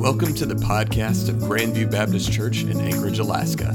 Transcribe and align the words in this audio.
Welcome 0.00 0.34
to 0.36 0.46
the 0.46 0.54
podcast 0.54 1.28
of 1.28 1.34
Grandview 1.34 1.90
Baptist 1.90 2.32
Church 2.32 2.62
in 2.62 2.80
Anchorage, 2.80 3.18
Alaska. 3.18 3.70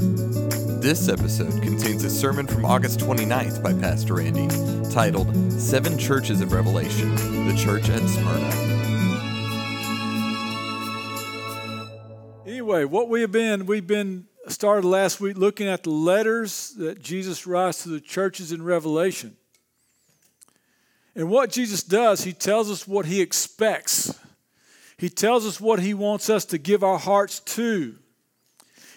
This 0.80 1.08
episode 1.08 1.62
contains 1.62 2.02
a 2.02 2.10
sermon 2.10 2.48
from 2.48 2.64
August 2.64 2.98
29th 2.98 3.62
by 3.62 3.72
Pastor 3.72 4.14
Randy 4.14 4.48
titled 4.90 5.32
Seven 5.52 5.96
Churches 5.96 6.40
of 6.40 6.50
Revelation, 6.52 7.14
the 7.46 7.54
Church 7.56 7.88
at 7.90 8.00
Smyrna. 8.00 8.50
Anyway, 12.44 12.84
what 12.84 13.08
we 13.08 13.20
have 13.20 13.30
been, 13.30 13.64
we've 13.64 13.86
been 13.86 14.26
started 14.48 14.84
last 14.84 15.20
week 15.20 15.38
looking 15.38 15.68
at 15.68 15.84
the 15.84 15.90
letters 15.90 16.74
that 16.78 17.00
Jesus 17.00 17.46
writes 17.46 17.84
to 17.84 17.88
the 17.88 18.00
churches 18.00 18.50
in 18.50 18.64
Revelation. 18.64 19.36
And 21.14 21.30
what 21.30 21.52
Jesus 21.52 21.84
does, 21.84 22.24
he 22.24 22.32
tells 22.32 22.68
us 22.68 22.88
what 22.88 23.06
he 23.06 23.20
expects. 23.20 24.12
He 24.98 25.10
tells 25.10 25.46
us 25.46 25.60
what 25.60 25.80
he 25.80 25.94
wants 25.94 26.30
us 26.30 26.44
to 26.46 26.58
give 26.58 26.82
our 26.82 26.98
hearts 26.98 27.40
to. 27.40 27.96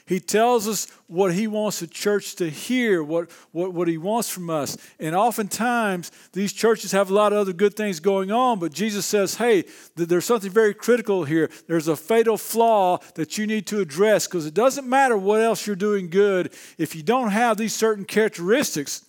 He 0.10 0.20
tells 0.20 0.68
us 0.68 0.88
what 1.06 1.36
he 1.36 1.46
wants 1.46 1.82
the 1.82 1.88
church 1.88 2.36
to 2.38 2.50
hear, 2.50 3.04
what, 3.04 3.30
what, 3.52 3.76
what 3.76 3.88
he 3.88 4.00
wants 4.00 4.28
from 4.28 4.50
us. 4.50 4.76
And 5.00 5.16
oftentimes, 5.16 6.12
these 6.34 6.52
churches 6.52 6.94
have 6.94 7.12
a 7.12 7.14
lot 7.14 7.32
of 7.32 7.38
other 7.38 7.54
good 7.54 7.76
things 7.76 8.00
going 8.00 8.32
on, 8.32 8.58
but 8.58 8.74
Jesus 8.74 9.06
says, 9.06 9.36
hey, 9.36 9.66
there's 9.96 10.26
something 10.26 10.50
very 10.50 10.74
critical 10.74 11.26
here. 11.26 11.52
There's 11.68 11.88
a 11.88 11.96
fatal 11.96 12.38
flaw 12.38 12.98
that 13.14 13.38
you 13.38 13.46
need 13.46 13.68
to 13.68 13.82
address 13.82 14.26
because 14.26 14.48
it 14.48 14.56
doesn't 14.56 14.90
matter 14.90 15.16
what 15.16 15.42
else 15.42 15.68
you're 15.68 15.76
doing 15.76 16.10
good. 16.10 16.54
If 16.80 16.96
you 16.96 17.04
don't 17.04 17.30
have 17.30 17.58
these 17.58 17.76
certain 17.76 18.06
characteristics, 18.06 19.06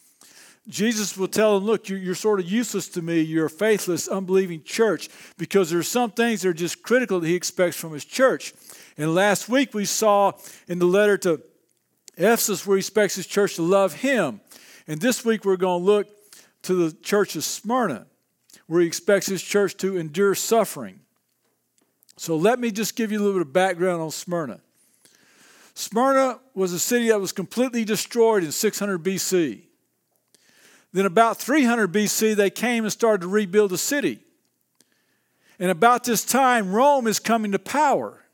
Jesus 0.68 1.16
will 1.16 1.28
tell 1.28 1.58
them, 1.58 1.66
Look, 1.66 1.88
you're, 1.88 1.98
you're, 1.98 2.14
sort 2.14 2.40
of 2.40 2.50
useless 2.50 2.88
to 2.90 3.02
me. 3.02 3.20
You're 3.20 3.46
a 3.46 3.50
faithless, 3.50 4.08
unbelieving 4.08 4.62
church 4.62 5.08
because 5.38 5.70
there's 5.70 5.88
some 5.88 6.10
things 6.10 6.42
that 6.42 6.48
are 6.48 6.54
just 6.54 6.82
critical 6.82 7.20
that 7.20 7.26
he 7.26 7.34
expects 7.34 7.76
from 7.76 7.92
his 7.92 8.04
church. 8.04 8.52
And 8.96 9.14
last 9.14 9.48
week 9.48 9.74
we 9.74 9.84
saw 9.84 10.32
in 10.68 10.78
the 10.78 10.86
letter 10.86 11.16
to 11.18 11.40
Ephesus 12.16 12.66
where 12.66 12.76
he 12.76 12.80
expects 12.80 13.14
his 13.14 13.26
church 13.26 13.56
to 13.56 13.62
love 13.62 13.94
him. 13.94 14.40
And 14.86 15.00
this 15.00 15.24
week 15.24 15.44
we're 15.44 15.56
going 15.56 15.80
to 15.80 15.86
look 15.86 16.08
to 16.62 16.74
the 16.74 16.96
church 16.96 17.36
of 17.36 17.44
Smyrna 17.44 18.06
where 18.66 18.82
he 18.82 18.86
expects 18.86 19.26
his 19.26 19.42
church 19.42 19.76
to 19.78 19.96
endure 19.96 20.34
suffering. 20.34 21.00
So 22.16 22.36
let 22.36 22.60
me 22.60 22.70
just 22.70 22.96
give 22.96 23.10
you 23.10 23.18
a 23.18 23.22
little 23.22 23.40
bit 23.40 23.46
of 23.46 23.52
background 23.52 24.02
on 24.02 24.10
Smyrna. 24.10 24.60
Smyrna 25.74 26.38
was 26.54 26.72
a 26.74 26.78
city 26.78 27.08
that 27.08 27.18
was 27.18 27.32
completely 27.32 27.84
destroyed 27.84 28.44
in 28.44 28.52
600 28.52 29.02
BC. 29.02 29.62
Then, 30.92 31.06
about 31.06 31.38
300 31.38 31.92
BC, 31.92 32.34
they 32.34 32.50
came 32.50 32.84
and 32.84 32.92
started 32.92 33.22
to 33.22 33.28
rebuild 33.28 33.70
the 33.70 33.78
city. 33.78 34.20
And 35.58 35.70
about 35.70 36.04
this 36.04 36.24
time, 36.24 36.72
Rome 36.72 37.06
is 37.06 37.18
coming 37.20 37.52
to 37.52 37.58
power. 37.58 38.24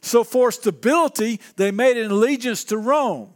So, 0.00 0.24
for 0.24 0.50
stability, 0.50 1.40
they 1.56 1.70
made 1.70 1.96
an 1.96 2.10
allegiance 2.10 2.64
to 2.64 2.78
Rome. 2.78 3.34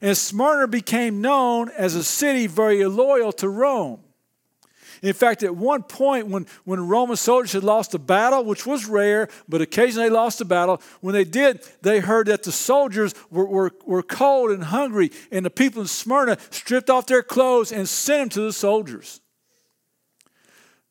And 0.00 0.16
Smyrna 0.16 0.66
became 0.66 1.20
known 1.20 1.68
as 1.70 1.94
a 1.94 2.02
city 2.02 2.46
very 2.46 2.84
loyal 2.86 3.32
to 3.34 3.48
Rome. 3.48 4.00
In 5.02 5.14
fact, 5.14 5.42
at 5.42 5.56
one 5.56 5.82
point, 5.82 6.26
when, 6.26 6.46
when 6.64 6.86
Roman 6.86 7.16
soldiers 7.16 7.52
had 7.52 7.64
lost 7.64 7.94
a 7.94 7.98
battle, 7.98 8.44
which 8.44 8.66
was 8.66 8.86
rare, 8.86 9.28
but 9.48 9.62
occasionally 9.62 10.08
they 10.08 10.14
lost 10.14 10.40
a 10.40 10.44
battle, 10.44 10.82
when 11.00 11.14
they 11.14 11.24
did, 11.24 11.66
they 11.80 12.00
heard 12.00 12.26
that 12.26 12.42
the 12.42 12.52
soldiers 12.52 13.14
were, 13.30 13.46
were, 13.46 13.72
were 13.86 14.02
cold 14.02 14.50
and 14.50 14.64
hungry, 14.64 15.10
and 15.30 15.44
the 15.44 15.50
people 15.50 15.80
in 15.80 15.88
Smyrna 15.88 16.36
stripped 16.50 16.90
off 16.90 17.06
their 17.06 17.22
clothes 17.22 17.72
and 17.72 17.88
sent 17.88 18.20
them 18.20 18.28
to 18.30 18.40
the 18.42 18.52
soldiers. 18.52 19.20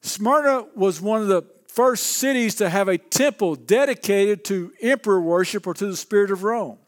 Smyrna 0.01 0.66
was 0.75 0.99
one 1.01 1.21
of 1.21 1.27
the 1.27 1.44
first 1.67 2.03
cities 2.03 2.55
to 2.55 2.69
have 2.69 2.88
a 2.88 2.97
temple 2.97 3.55
dedicated 3.55 4.44
to 4.45 4.71
emperor 4.81 5.21
worship 5.21 5.67
or 5.67 5.73
to 5.75 5.85
the 5.85 5.95
spirit 5.95 6.31
of 6.31 6.44
Rome. 6.44 6.79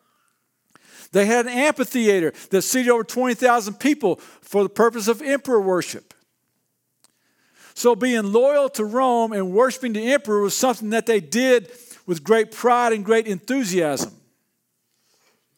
They 1.12 1.26
had 1.26 1.46
an 1.46 1.52
amphitheater 1.52 2.34
that 2.50 2.62
seated 2.62 2.90
over 2.90 3.04
20,000 3.04 3.76
people 3.76 4.16
for 4.42 4.64
the 4.64 4.70
purpose 4.70 5.08
of 5.08 5.22
emperor 5.22 5.62
worship. 5.62 6.14
So, 7.82 7.96
being 7.96 8.32
loyal 8.32 8.70
to 8.70 8.86
Rome 8.86 9.34
and 9.34 9.54
worshiping 9.54 9.94
the 9.94 10.14
emperor 10.14 10.42
was 10.42 10.56
something 10.56 10.92
that 10.92 11.08
they 11.08 11.20
did 11.20 11.72
with 12.06 12.24
great 12.24 12.52
pride 12.52 12.94
and 12.94 13.04
great 13.04 13.26
enthusiasm. 13.26 14.14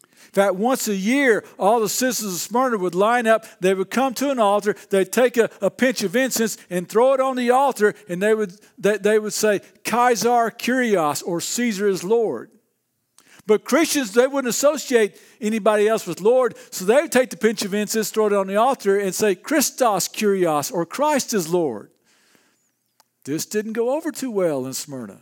In 0.04 0.32
fact, 0.32 0.56
once 0.56 0.88
a 0.88 0.96
year, 0.96 1.44
all 1.60 1.82
the 1.82 1.90
citizens 1.90 2.36
of 2.36 2.40
Smyrna 2.40 2.78
would 2.78 2.96
line 2.96 3.28
up. 3.28 3.46
They 3.60 3.74
would 3.74 3.92
come 3.92 4.14
to 4.14 4.32
an 4.32 4.40
altar. 4.40 4.74
They'd 4.90 5.12
take 5.12 5.36
a, 5.36 5.50
a 5.62 5.70
pinch 5.70 6.02
of 6.02 6.16
incense 6.16 6.58
and 6.70 6.88
throw 6.88 7.14
it 7.14 7.20
on 7.20 7.36
the 7.36 7.50
altar, 7.50 7.94
and 8.08 8.24
they 8.24 8.34
would, 8.34 8.54
they, 8.78 9.00
they 9.00 9.20
would 9.20 9.34
say, 9.34 9.60
Caesar 9.86 10.50
Kyrios, 10.50 11.24
or 11.26 11.42
Caesar 11.42 11.90
is 11.90 12.06
Lord. 12.06 12.52
But 13.46 13.66
Christians, 13.66 14.14
they 14.14 14.28
wouldn't 14.28 14.50
associate 14.50 15.20
anybody 15.42 15.90
else 15.90 16.08
with 16.08 16.22
Lord, 16.22 16.56
so 16.72 16.86
they 16.86 17.02
would 17.02 17.12
take 17.12 17.32
the 17.32 17.36
pinch 17.36 17.66
of 17.66 17.74
incense, 17.74 18.12
throw 18.12 18.28
it 18.28 18.34
on 18.34 18.48
the 18.48 18.56
altar, 18.56 18.98
and 18.98 19.14
say, 19.14 19.36
Christos 19.36 20.08
Kyrios, 20.08 20.72
or 20.72 20.86
Christ 20.86 21.34
is 21.34 21.50
Lord. 21.50 21.90
This 23.26 23.46
didn't 23.46 23.74
go 23.74 23.96
over 23.96 24.12
too 24.12 24.32
well 24.32 24.66
in 24.66 24.74
Smyrna. 24.74 25.20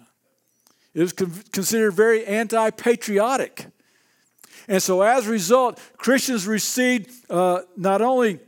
It 0.94 1.02
was 1.02 1.14
considered 1.14 1.92
very 1.92 2.26
anti 2.26 2.70
patriotic. 2.72 3.68
And 4.68 4.82
so, 4.82 5.02
as 5.02 5.28
a 5.28 5.32
result, 5.32 5.80
Christians 5.98 6.46
received 6.46 7.12
uh, 7.30 7.62
not 7.78 8.02
only 8.02 8.40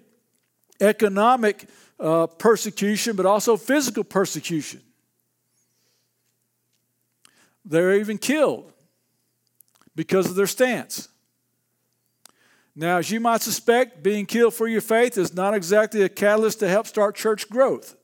economic 0.79 1.67
uh, 1.99 2.27
persecution, 2.27 3.15
but 3.15 3.25
also 3.25 3.57
physical 3.57 4.03
persecution. 4.03 4.81
They 7.65 7.81
were 7.81 7.93
even 7.93 8.17
killed 8.17 8.71
because 9.95 10.29
of 10.29 10.35
their 10.35 10.47
stance. 10.47 11.07
Now, 12.75 12.97
as 12.97 13.11
you 13.11 13.19
might 13.19 13.41
suspect, 13.41 14.01
being 14.03 14.25
killed 14.25 14.53
for 14.53 14.67
your 14.67 14.81
faith 14.81 15.17
is 15.17 15.33
not 15.33 15.53
exactly 15.53 16.01
a 16.01 16.09
catalyst 16.09 16.59
to 16.59 16.67
help 16.67 16.87
start 16.87 17.15
church 17.15 17.49
growth. 17.49 17.95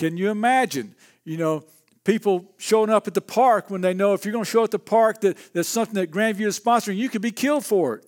Can 0.00 0.16
you 0.16 0.30
imagine, 0.30 0.94
you 1.24 1.36
know, 1.36 1.62
people 2.04 2.54
showing 2.56 2.88
up 2.88 3.06
at 3.06 3.12
the 3.12 3.20
park 3.20 3.68
when 3.68 3.82
they 3.82 3.92
know 3.92 4.14
if 4.14 4.24
you're 4.24 4.32
going 4.32 4.46
to 4.46 4.50
show 4.50 4.60
up 4.60 4.68
at 4.68 4.70
the 4.70 4.78
park 4.78 5.20
that 5.20 5.36
that's 5.52 5.68
something 5.68 5.94
that 5.96 6.10
Grandview 6.10 6.46
is 6.46 6.58
sponsoring, 6.58 6.96
you 6.96 7.10
could 7.10 7.20
be 7.20 7.30
killed 7.30 7.66
for 7.66 7.96
it. 7.96 8.06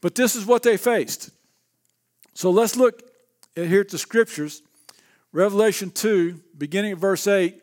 But 0.00 0.16
this 0.16 0.34
is 0.34 0.44
what 0.44 0.64
they 0.64 0.76
faced. 0.76 1.30
So 2.34 2.50
let's 2.50 2.74
look 2.74 3.08
here 3.54 3.82
at 3.82 3.90
the 3.90 3.98
scriptures. 3.98 4.62
Revelation 5.32 5.92
2, 5.92 6.40
beginning 6.58 6.90
at 6.90 6.98
verse 6.98 7.28
8. 7.28 7.62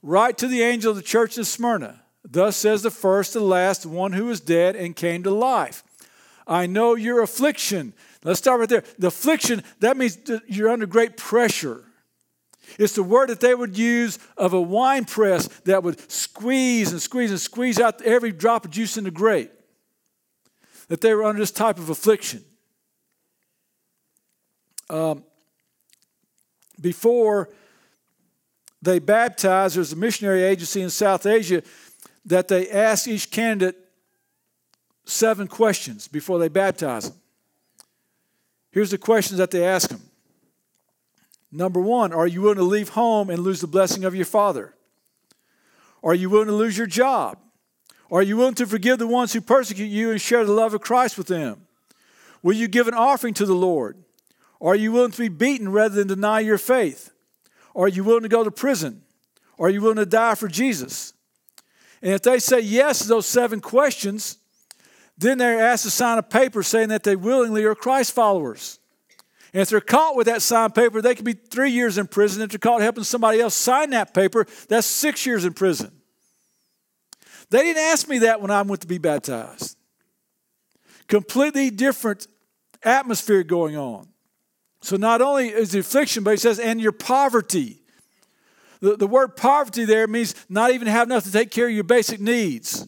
Write 0.00 0.38
to 0.38 0.46
the 0.46 0.62
angel 0.62 0.92
of 0.92 0.96
the 0.96 1.02
church 1.02 1.36
in 1.36 1.42
Smyrna. 1.42 2.00
Thus 2.24 2.56
says 2.56 2.82
the 2.82 2.92
first, 2.92 3.32
the 3.32 3.40
last, 3.40 3.84
one 3.84 4.12
who 4.12 4.30
is 4.30 4.38
dead 4.38 4.76
and 4.76 4.94
came 4.94 5.24
to 5.24 5.32
life. 5.32 5.82
I 6.46 6.66
know 6.66 6.94
your 6.94 7.22
affliction. 7.22 7.92
Let's 8.22 8.38
start 8.38 8.60
right 8.60 8.68
there. 8.68 8.84
The 9.00 9.08
affliction, 9.08 9.64
that 9.80 9.96
means 9.96 10.16
you're 10.46 10.70
under 10.70 10.86
great 10.86 11.16
pressure. 11.16 11.82
It's 12.78 12.94
the 12.94 13.02
word 13.02 13.30
that 13.30 13.40
they 13.40 13.54
would 13.54 13.78
use 13.78 14.18
of 14.36 14.52
a 14.52 14.60
wine 14.60 15.04
press 15.04 15.46
that 15.64 15.82
would 15.82 16.10
squeeze 16.10 16.92
and 16.92 17.00
squeeze 17.00 17.30
and 17.30 17.40
squeeze 17.40 17.80
out 17.80 18.02
every 18.02 18.32
drop 18.32 18.64
of 18.64 18.70
juice 18.70 18.96
in 18.96 19.04
the 19.04 19.10
grape. 19.10 19.50
That 20.88 21.00
they 21.00 21.14
were 21.14 21.24
under 21.24 21.40
this 21.40 21.50
type 21.50 21.78
of 21.78 21.88
affliction. 21.88 22.44
Um, 24.90 25.24
before 26.80 27.50
they 28.80 28.98
baptized, 28.98 29.76
there's 29.76 29.92
a 29.92 29.96
missionary 29.96 30.42
agency 30.42 30.80
in 30.82 30.90
South 30.90 31.26
Asia 31.26 31.62
that 32.24 32.48
they 32.48 32.70
ask 32.70 33.08
each 33.08 33.30
candidate 33.30 33.76
seven 35.04 35.48
questions 35.48 36.06
before 36.06 36.38
they 36.38 36.48
baptize 36.48 37.10
them. 37.10 37.18
Here's 38.70 38.90
the 38.90 38.98
questions 38.98 39.38
that 39.38 39.50
they 39.50 39.64
ask 39.64 39.88
them 39.88 40.07
Number 41.50 41.80
one, 41.80 42.12
are 42.12 42.26
you 42.26 42.42
willing 42.42 42.58
to 42.58 42.64
leave 42.64 42.90
home 42.90 43.30
and 43.30 43.40
lose 43.40 43.60
the 43.60 43.66
blessing 43.66 44.04
of 44.04 44.14
your 44.14 44.26
father? 44.26 44.74
Are 46.02 46.14
you 46.14 46.28
willing 46.30 46.48
to 46.48 46.54
lose 46.54 46.76
your 46.76 46.86
job? 46.86 47.38
Are 48.10 48.22
you 48.22 48.36
willing 48.36 48.54
to 48.54 48.66
forgive 48.66 48.98
the 48.98 49.06
ones 49.06 49.32
who 49.32 49.40
persecute 49.40 49.86
you 49.86 50.10
and 50.10 50.20
share 50.20 50.44
the 50.44 50.52
love 50.52 50.74
of 50.74 50.80
Christ 50.80 51.18
with 51.18 51.26
them? 51.26 51.66
Will 52.42 52.54
you 52.54 52.68
give 52.68 52.88
an 52.88 52.94
offering 52.94 53.34
to 53.34 53.46
the 53.46 53.54
Lord? 53.54 53.96
Are 54.60 54.76
you 54.76 54.92
willing 54.92 55.10
to 55.10 55.18
be 55.18 55.28
beaten 55.28 55.70
rather 55.70 55.94
than 55.94 56.08
deny 56.08 56.40
your 56.40 56.58
faith? 56.58 57.10
Are 57.74 57.88
you 57.88 58.04
willing 58.04 58.22
to 58.22 58.28
go 58.28 58.44
to 58.44 58.50
prison? 58.50 59.02
Are 59.58 59.70
you 59.70 59.80
willing 59.80 59.96
to 59.96 60.06
die 60.06 60.34
for 60.34 60.48
Jesus? 60.48 61.12
And 62.02 62.12
if 62.12 62.22
they 62.22 62.38
say 62.38 62.60
yes 62.60 63.00
to 63.00 63.08
those 63.08 63.26
seven 63.26 63.60
questions, 63.60 64.38
then 65.16 65.38
they're 65.38 65.60
asked 65.60 65.82
to 65.84 65.90
sign 65.90 66.18
a 66.18 66.22
paper 66.22 66.62
saying 66.62 66.88
that 66.90 67.02
they 67.02 67.16
willingly 67.16 67.64
are 67.64 67.74
Christ 67.74 68.12
followers. 68.12 68.78
And 69.52 69.62
if 69.62 69.70
they're 69.70 69.80
caught 69.80 70.16
with 70.16 70.26
that 70.26 70.42
signed 70.42 70.74
paper, 70.74 71.00
they 71.00 71.14
could 71.14 71.24
be 71.24 71.32
three 71.32 71.70
years 71.70 71.96
in 71.96 72.06
prison. 72.06 72.42
If 72.42 72.50
they're 72.50 72.58
caught 72.58 72.82
helping 72.82 73.04
somebody 73.04 73.40
else 73.40 73.54
sign 73.54 73.90
that 73.90 74.12
paper, 74.12 74.46
that's 74.68 74.86
six 74.86 75.24
years 75.24 75.44
in 75.44 75.54
prison. 75.54 75.92
They 77.50 77.62
didn't 77.62 77.82
ask 77.82 78.08
me 78.08 78.18
that 78.18 78.42
when 78.42 78.50
I 78.50 78.60
went 78.62 78.82
to 78.82 78.86
be 78.86 78.98
baptized. 78.98 79.76
Completely 81.06 81.70
different 81.70 82.26
atmosphere 82.82 83.42
going 83.42 83.76
on. 83.76 84.08
So 84.82 84.96
not 84.96 85.22
only 85.22 85.48
is 85.48 85.72
the 85.72 85.80
affliction, 85.80 86.24
but 86.24 86.32
he 86.32 86.36
says, 86.36 86.58
and 86.58 86.80
your 86.80 86.92
poverty. 86.92 87.80
the, 88.80 88.96
the 88.96 89.06
word 89.06 89.36
poverty 89.36 89.84
there 89.84 90.06
means 90.06 90.34
not 90.48 90.70
even 90.72 90.88
have 90.88 91.08
enough 91.08 91.24
to 91.24 91.32
take 91.32 91.50
care 91.50 91.66
of 91.66 91.72
your 91.72 91.84
basic 91.84 92.20
needs. 92.20 92.86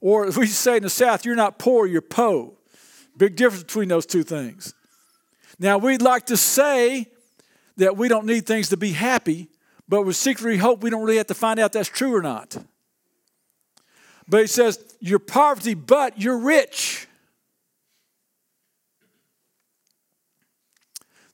Or 0.00 0.26
as 0.26 0.36
we 0.36 0.46
say 0.46 0.78
in 0.78 0.82
the 0.82 0.90
South, 0.90 1.24
you're 1.24 1.36
not 1.36 1.58
poor, 1.58 1.86
you're 1.86 2.00
po. 2.00 2.58
Big 3.16 3.36
difference 3.36 3.62
between 3.62 3.88
those 3.88 4.06
two 4.06 4.22
things. 4.22 4.74
Now, 5.58 5.78
we'd 5.78 6.02
like 6.02 6.26
to 6.26 6.36
say 6.36 7.08
that 7.76 7.96
we 7.96 8.08
don't 8.08 8.26
need 8.26 8.46
things 8.46 8.68
to 8.70 8.76
be 8.76 8.92
happy, 8.92 9.48
but 9.88 10.02
we 10.02 10.12
secretly 10.12 10.58
hope 10.58 10.82
we 10.82 10.90
don't 10.90 11.02
really 11.02 11.16
have 11.16 11.26
to 11.28 11.34
find 11.34 11.60
out 11.60 11.72
that's 11.72 11.88
true 11.88 12.14
or 12.14 12.22
not. 12.22 12.56
But 14.28 14.42
he 14.42 14.46
says, 14.46 14.78
You're 15.00 15.18
poverty, 15.18 15.74
but 15.74 16.20
you're 16.20 16.38
rich. 16.38 17.06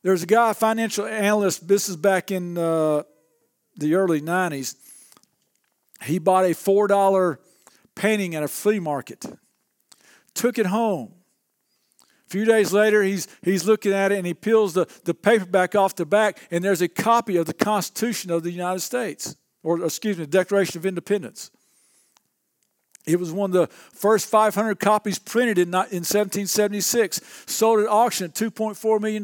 There's 0.02 0.22
a 0.22 0.26
guy, 0.26 0.52
financial 0.52 1.06
analyst, 1.06 1.66
this 1.66 1.88
is 1.88 1.96
back 1.96 2.30
in 2.30 2.56
uh, 2.56 3.02
the 3.76 3.94
early 3.94 4.20
90s. 4.20 4.76
He 6.04 6.18
bought 6.18 6.44
a 6.44 6.50
$4 6.50 7.38
painting 7.94 8.36
at 8.36 8.44
a 8.44 8.48
flea 8.48 8.78
market, 8.78 9.26
took 10.34 10.56
it 10.58 10.66
home. 10.66 11.14
A 12.28 12.30
few 12.30 12.44
days 12.44 12.74
later, 12.74 13.02
he's, 13.02 13.26
he's 13.40 13.64
looking 13.64 13.94
at 13.94 14.12
it 14.12 14.18
and 14.18 14.26
he 14.26 14.34
peels 14.34 14.74
the, 14.74 14.86
the 15.04 15.14
paperback 15.14 15.74
off 15.74 15.96
the 15.96 16.04
back, 16.04 16.38
and 16.50 16.62
there's 16.62 16.82
a 16.82 16.88
copy 16.88 17.38
of 17.38 17.46
the 17.46 17.54
Constitution 17.54 18.30
of 18.30 18.42
the 18.42 18.50
United 18.50 18.80
States, 18.80 19.34
or 19.62 19.82
excuse 19.82 20.18
me, 20.18 20.26
the 20.26 20.30
Declaration 20.30 20.76
of 20.76 20.84
Independence. 20.84 21.50
It 23.06 23.18
was 23.18 23.32
one 23.32 23.48
of 23.48 23.54
the 23.54 23.66
first 23.68 24.26
500 24.26 24.78
copies 24.78 25.18
printed 25.18 25.56
in, 25.56 25.68
in 25.68 25.72
1776, 25.72 27.22
sold 27.46 27.80
at 27.80 27.88
auction 27.88 28.26
at 28.26 28.34
$2.4 28.34 29.00
million. 29.00 29.22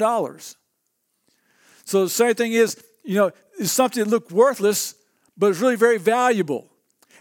So 1.84 2.04
the 2.04 2.08
same 2.08 2.34
thing 2.34 2.54
is, 2.54 2.82
you 3.04 3.16
know, 3.16 3.32
it's 3.58 3.70
something 3.70 4.02
that 4.02 4.08
looked 4.08 4.32
worthless, 4.32 4.94
but 5.36 5.48
it's 5.48 5.60
really 5.60 5.76
very 5.76 5.98
valuable. 5.98 6.70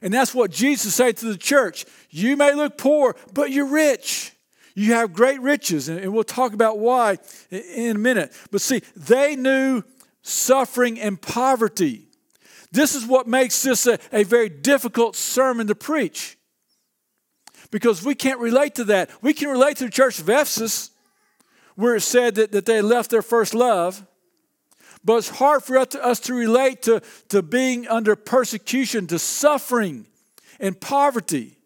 And 0.02 0.14
that's 0.14 0.34
what 0.34 0.50
Jesus 0.50 0.96
said 0.96 1.18
to 1.18 1.26
the 1.26 1.38
church. 1.38 1.86
You 2.10 2.38
may 2.38 2.54
look 2.54 2.78
poor, 2.78 3.18
but 3.34 3.52
you're 3.52 3.66
rich. 3.66 4.33
You 4.76 4.94
have 4.94 5.14
great 5.14 5.42
riches. 5.42 5.88
And 5.90 6.14
we'll 6.14 6.24
talk 6.24 6.54
about 6.54 6.80
why 6.80 7.18
in 7.52 7.96
a 7.96 8.00
minute. 8.00 8.34
But 8.52 8.62
see, 8.62 8.82
they 8.96 9.36
knew 9.36 9.84
suffering 10.22 11.00
and 11.00 11.22
poverty. 11.22 12.08
This 12.72 12.96
is 12.96 13.06
what 13.06 13.28
makes 13.28 13.62
this 13.62 13.86
a, 13.86 14.00
a 14.12 14.24
very 14.24 14.50
difficult 14.50 15.16
sermon 15.16 15.68
to 15.68 15.76
preach. 15.76 16.38
Because 17.70 18.04
we 18.04 18.16
can't 18.16 18.40
relate 18.40 18.76
to 18.76 18.84
that. 18.86 19.10
We 19.22 19.34
can 19.34 19.50
relate 19.50 19.78
to 19.78 19.86
the 19.86 19.92
church 19.92 20.20
of 20.20 20.30
Ephesus, 20.30 20.92
where 21.76 21.96
it 21.96 22.02
said 22.02 22.36
that, 22.36 22.52
that 22.52 22.66
they 22.66 22.82
left 22.82 23.10
their 23.10 23.22
first 23.22 23.54
love. 23.54 24.06
But 25.04 25.18
it's 25.18 25.30
hard 25.30 25.64
for 25.64 25.78
us 25.78 26.20
to, 26.22 26.34
relate 26.34 26.84
to, 26.84 27.02
to 27.30 27.42
being 27.42 27.88
under 27.88 28.16
persecution, 28.16 29.06
to 29.08 29.20
suffering 29.20 30.06
and 30.60 30.80
poverty. 30.80 31.58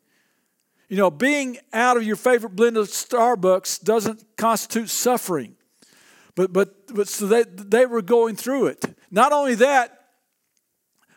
You 0.87 0.97
know, 0.97 1.11
being 1.11 1.57
out 1.73 1.97
of 1.97 2.03
your 2.03 2.15
favorite 2.15 2.55
blend 2.55 2.77
of 2.77 2.87
Starbucks 2.87 3.83
doesn't 3.83 4.23
constitute 4.37 4.89
suffering. 4.89 5.55
But, 6.35 6.53
but, 6.53 6.93
but 6.93 7.07
so 7.07 7.27
they, 7.27 7.43
they 7.43 7.85
were 7.85 8.01
going 8.01 8.35
through 8.35 8.67
it. 8.67 8.85
Not 9.11 9.33
only 9.33 9.55
that, 9.55 10.05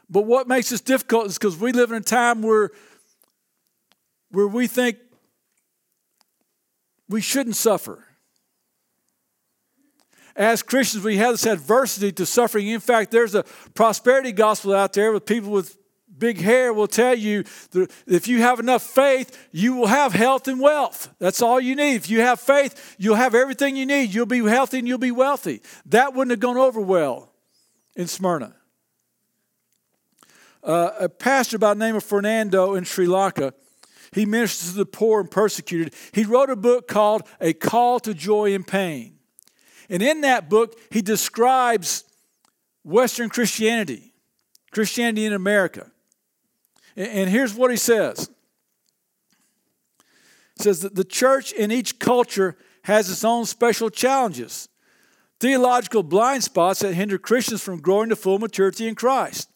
but 0.09 0.23
what 0.23 0.49
makes 0.49 0.71
this 0.71 0.81
difficult 0.81 1.27
is 1.27 1.39
because 1.39 1.57
we 1.57 1.73
live 1.73 1.91
in 1.91 1.99
a 1.99 2.01
time 2.01 2.43
where, 2.43 2.71
where 4.31 4.49
we 4.49 4.67
think 4.67 4.97
we 7.09 7.21
shouldn't 7.21 7.57
suffer 7.57 8.07
as 10.37 10.63
Christians, 10.63 11.05
we 11.05 11.19
have 11.19 11.35
this 11.35 11.47
adversity 11.47 12.13
to 12.13 12.27
suffering. 12.27 12.69
In 12.69 12.81
fact, 12.81 13.11
there's 13.11 13.35
a 13.35 13.45
prosperity 13.75 14.33
gospel 14.33 14.75
out 14.75 14.93
there 14.93 15.13
with 15.13 15.27
people 15.27 15.51
with 15.51 15.77
big 16.21 16.41
hair 16.41 16.73
will 16.73 16.87
tell 16.87 17.15
you 17.15 17.43
that 17.73 17.91
if 18.07 18.29
you 18.29 18.43
have 18.43 18.61
enough 18.61 18.83
faith, 18.83 19.49
you 19.51 19.75
will 19.75 19.89
have 19.89 20.13
health 20.13 20.47
and 20.47 20.61
wealth. 20.61 21.13
That's 21.19 21.43
all 21.43 21.59
you 21.59 21.75
need. 21.75 21.97
If 21.97 22.09
you 22.09 22.21
have 22.21 22.39
faith, 22.39 22.95
you'll 22.99 23.17
have 23.17 23.35
everything 23.35 23.75
you 23.75 23.87
need. 23.87 24.15
You'll 24.15 24.27
be 24.27 24.47
healthy 24.47 24.79
and 24.79 24.87
you'll 24.87 24.99
be 24.99 25.11
wealthy. 25.11 25.63
That 25.87 26.15
wouldn't 26.15 26.31
have 26.31 26.41
gone 26.41 26.57
over 26.57 26.81
well 26.81 27.33
in 27.97 28.07
Smyrna. 28.07 28.55
Uh, 30.63 30.91
a 31.01 31.09
pastor 31.09 31.59
by 31.59 31.75
the 31.75 31.81
name 31.81 31.97
of 31.97 32.05
Fernando 32.05 32.75
in 32.75 32.85
Sri 32.85 33.07
Lanka, 33.07 33.55
he 34.13 34.27
ministers 34.27 34.73
to 34.73 34.79
the 34.79 34.87
poor 34.87 35.21
and 35.21 35.31
persecuted. 35.31 35.95
He 36.13 36.25
wrote 36.25 36.51
a 36.51 36.57
book 36.57 36.87
called 36.87 37.23
A 37.41 37.53
Call 37.53 37.99
to 38.01 38.13
Joy 38.13 38.55
in 38.55 38.65
Pain. 38.65 39.15
And 39.89 40.03
in 40.03 40.21
that 40.21 40.49
book, 40.49 40.79
he 40.91 41.03
describes 41.03 42.05
Western 42.85 43.29
Christianity, 43.29 44.13
Christianity 44.71 45.27
in 45.27 45.33
America. 45.33 45.91
And 47.01 47.31
here's 47.31 47.55
what 47.55 47.71
he 47.71 47.77
says 47.77 48.31
He 50.57 50.63
says 50.63 50.81
that 50.81 50.95
the 50.95 51.05
church 51.05 51.53
in 51.53 51.71
each 51.71 51.99
culture 51.99 52.57
has 52.83 53.11
its 53.11 53.25
own 53.25 53.47
special 53.47 53.91
challenges, 53.91 54.69
theological 55.39 56.03
blind 56.03 56.45
spots 56.45 56.81
that 56.81 56.95
hinder 56.95 57.19
Christians 57.19 57.63
from 57.63 57.81
growing 57.81 58.09
to 58.09 58.17
full 58.17 58.39
maturity 58.39 58.89
in 58.89 58.95
Christ. 58.95 59.49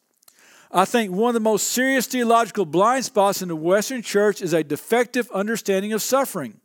I 0.71 0.85
think 0.85 1.13
one 1.13 1.29
of 1.29 1.35
the 1.35 1.41
most 1.41 1.69
serious 1.69 2.07
theological 2.07 2.67
blind 2.67 3.05
spots 3.05 3.43
in 3.43 3.49
the 3.49 3.57
Western 3.57 4.03
church 4.03 4.43
is 4.43 4.53
a 4.53 4.65
defective 4.65 5.31
understanding 5.31 5.93
of 5.93 6.03
suffering 6.03 6.61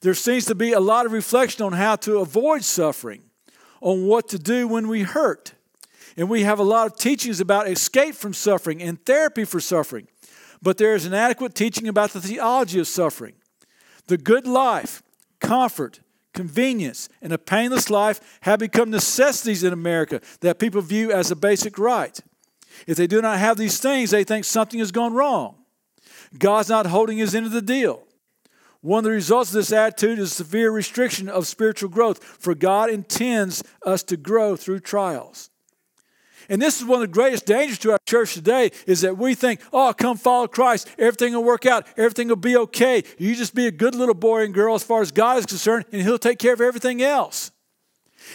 there 0.00 0.14
seems 0.14 0.44
to 0.46 0.54
be 0.54 0.72
a 0.72 0.80
lot 0.80 1.06
of 1.06 1.12
reflection 1.12 1.64
on 1.64 1.72
how 1.72 1.96
to 1.96 2.18
avoid 2.18 2.64
suffering, 2.64 3.22
on 3.80 4.06
what 4.06 4.28
to 4.28 4.38
do 4.38 4.68
when 4.68 4.88
we 4.88 5.02
hurt. 5.02 5.54
And 6.16 6.30
we 6.30 6.42
have 6.42 6.58
a 6.58 6.64
lot 6.64 6.86
of 6.86 6.96
teachings 6.96 7.40
about 7.40 7.68
escape 7.68 8.14
from 8.14 8.32
suffering 8.32 8.82
and 8.82 9.04
therapy 9.04 9.44
for 9.44 9.60
suffering. 9.60 10.08
But 10.62 10.78
there 10.78 10.94
is 10.94 11.04
inadequate 11.04 11.54
teaching 11.54 11.88
about 11.88 12.10
the 12.10 12.20
theology 12.20 12.80
of 12.80 12.88
suffering. 12.88 13.34
The 14.06 14.16
good 14.16 14.46
life, 14.46 15.02
comfort, 15.40 16.00
convenience, 16.32 17.08
and 17.20 17.32
a 17.32 17.38
painless 17.38 17.90
life 17.90 18.38
have 18.42 18.58
become 18.58 18.90
necessities 18.90 19.62
in 19.62 19.72
America 19.72 20.20
that 20.40 20.58
people 20.58 20.80
view 20.80 21.12
as 21.12 21.30
a 21.30 21.36
basic 21.36 21.78
right. 21.78 22.18
If 22.86 22.96
they 22.96 23.06
do 23.06 23.20
not 23.20 23.38
have 23.38 23.56
these 23.56 23.78
things, 23.78 24.10
they 24.10 24.24
think 24.24 24.44
something 24.44 24.78
has 24.78 24.92
gone 24.92 25.12
wrong. 25.12 25.56
God's 26.38 26.68
not 26.68 26.86
holding 26.86 27.18
his 27.18 27.34
end 27.34 27.46
of 27.46 27.52
the 27.52 27.62
deal. 27.62 28.02
One 28.80 28.98
of 28.98 29.04
the 29.04 29.10
results 29.10 29.50
of 29.50 29.54
this 29.54 29.72
attitude 29.72 30.18
is 30.18 30.32
severe 30.32 30.70
restriction 30.70 31.28
of 31.28 31.46
spiritual 31.46 31.88
growth, 31.88 32.22
for 32.22 32.54
God 32.54 32.90
intends 32.90 33.62
us 33.84 34.02
to 34.04 34.16
grow 34.16 34.56
through 34.56 34.80
trials. 34.80 35.50
And 36.48 36.62
this 36.62 36.80
is 36.80 36.86
one 36.86 37.02
of 37.02 37.08
the 37.08 37.12
greatest 37.12 37.46
dangers 37.46 37.78
to 37.80 37.92
our 37.92 37.98
church 38.06 38.34
today 38.34 38.70
is 38.86 39.00
that 39.00 39.18
we 39.18 39.34
think, 39.34 39.60
oh, 39.72 39.92
come 39.96 40.16
follow 40.16 40.46
Christ. 40.46 40.88
Everything 40.98 41.34
will 41.34 41.44
work 41.44 41.66
out. 41.66 41.86
Everything 41.96 42.28
will 42.28 42.36
be 42.36 42.56
okay. 42.56 43.02
You 43.18 43.34
just 43.34 43.54
be 43.54 43.66
a 43.66 43.72
good 43.72 43.94
little 43.94 44.14
boy 44.14 44.44
and 44.44 44.54
girl 44.54 44.74
as 44.74 44.82
far 44.82 45.02
as 45.02 45.10
God 45.10 45.38
is 45.38 45.46
concerned, 45.46 45.86
and 45.92 46.02
He'll 46.02 46.18
take 46.18 46.38
care 46.38 46.52
of 46.54 46.60
everything 46.60 47.02
else. 47.02 47.50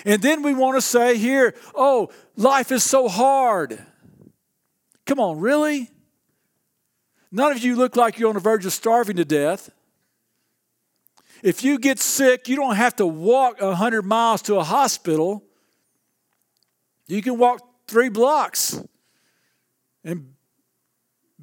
And 0.06 0.22
then 0.22 0.42
we 0.42 0.54
want 0.54 0.78
to 0.78 0.82
say 0.82 1.18
here, 1.18 1.56
oh, 1.76 2.10
life 2.36 2.72
is 2.72 2.84
so 2.84 3.08
hard. 3.08 3.84
Come 5.06 5.20
on, 5.20 5.40
really? 5.40 5.90
None 7.32 7.52
of 7.52 7.60
you 7.60 7.76
look 7.76 7.96
like 7.96 8.20
you're 8.20 8.30
on 8.30 8.36
the 8.36 8.42
verge 8.42 8.66
of 8.66 8.74
starving 8.74 9.18
to 9.18 9.26
death. 9.26 9.70
If 11.44 11.64
you 11.64 11.80
get 11.80 12.00
sick, 12.00 12.48
you 12.48 12.56
don't 12.56 12.76
have 12.76 12.96
to 12.98 13.06
walk 13.08 13.62
100 13.62 14.04
miles 14.04 14.42
to 14.44 14.58
a 14.58 14.64
hospital. 14.64 15.44
You 17.08 17.22
can 17.22 17.38
walk 17.38 17.62
three 17.92 18.10
blocks 18.10 18.82
and 20.04 20.34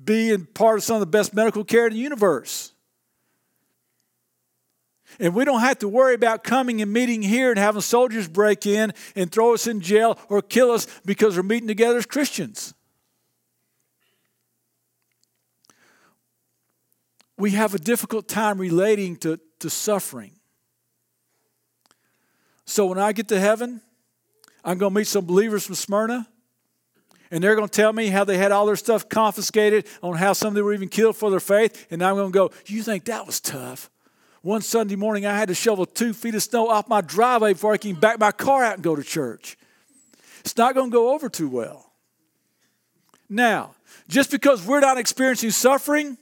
be 0.02 0.30
in 0.30 0.46
part 0.46 0.78
of 0.78 0.84
some 0.84 0.96
of 0.96 1.00
the 1.00 1.06
best 1.06 1.34
medical 1.34 1.62
care 1.62 1.86
in 1.86 1.92
the 1.92 1.98
universe. 1.98 2.72
And 5.20 5.34
we 5.34 5.44
don't 5.44 5.60
have 5.60 5.78
to 5.80 5.88
worry 5.88 6.14
about 6.14 6.44
coming 6.44 6.80
and 6.80 6.92
meeting 6.92 7.22
here 7.22 7.50
and 7.50 7.58
having 7.58 7.80
soldiers 7.80 8.28
break 8.28 8.66
in 8.66 8.92
and 9.14 9.30
throw 9.30 9.54
us 9.54 9.66
in 9.66 9.80
jail 9.80 10.18
or 10.28 10.42
kill 10.42 10.70
us 10.70 10.86
because 11.04 11.36
we're 11.36 11.42
meeting 11.42 11.68
together 11.68 11.98
as 11.98 12.06
Christians. 12.06 12.74
We 17.36 17.52
have 17.52 17.74
a 17.74 17.78
difficult 17.78 18.26
time 18.28 18.58
relating 18.58 19.16
to 19.18 19.38
to 19.60 19.70
suffering. 19.70 20.32
So 22.64 22.86
when 22.86 22.98
I 22.98 23.12
get 23.12 23.28
to 23.28 23.40
heaven, 23.40 23.80
I'm 24.64 24.78
going 24.78 24.92
to 24.92 25.00
meet 25.00 25.06
some 25.06 25.24
believers 25.24 25.64
from 25.64 25.74
Smyrna, 25.74 26.28
and 27.30 27.42
they're 27.42 27.54
going 27.54 27.68
to 27.68 27.74
tell 27.74 27.92
me 27.92 28.08
how 28.08 28.24
they 28.24 28.38
had 28.38 28.52
all 28.52 28.66
their 28.66 28.76
stuff 28.76 29.08
confiscated, 29.08 29.86
on 30.02 30.16
how 30.16 30.32
some 30.32 30.48
of 30.48 30.54
them 30.54 30.64
were 30.64 30.72
even 30.72 30.88
killed 30.88 31.16
for 31.16 31.30
their 31.30 31.40
faith, 31.40 31.86
and 31.90 32.02
I'm 32.02 32.16
going 32.16 32.32
to 32.32 32.36
go, 32.36 32.50
You 32.66 32.82
think 32.82 33.04
that 33.04 33.26
was 33.26 33.40
tough? 33.40 33.90
One 34.42 34.62
Sunday 34.62 34.96
morning, 34.96 35.26
I 35.26 35.36
had 35.36 35.48
to 35.48 35.54
shovel 35.54 35.84
two 35.84 36.12
feet 36.12 36.34
of 36.34 36.42
snow 36.42 36.68
off 36.68 36.88
my 36.88 37.00
driveway 37.00 37.54
before 37.54 37.72
I 37.72 37.76
can 37.76 37.94
back 37.94 38.20
my 38.20 38.30
car 38.30 38.62
out 38.62 38.74
and 38.74 38.82
go 38.82 38.94
to 38.94 39.02
church. 39.02 39.58
It's 40.40 40.56
not 40.56 40.74
going 40.74 40.90
to 40.90 40.94
go 40.94 41.12
over 41.12 41.28
too 41.28 41.48
well. 41.48 41.92
Now, 43.28 43.74
just 44.08 44.30
because 44.30 44.64
we're 44.64 44.80
not 44.80 44.96
experiencing 44.96 45.50
suffering 45.50 46.16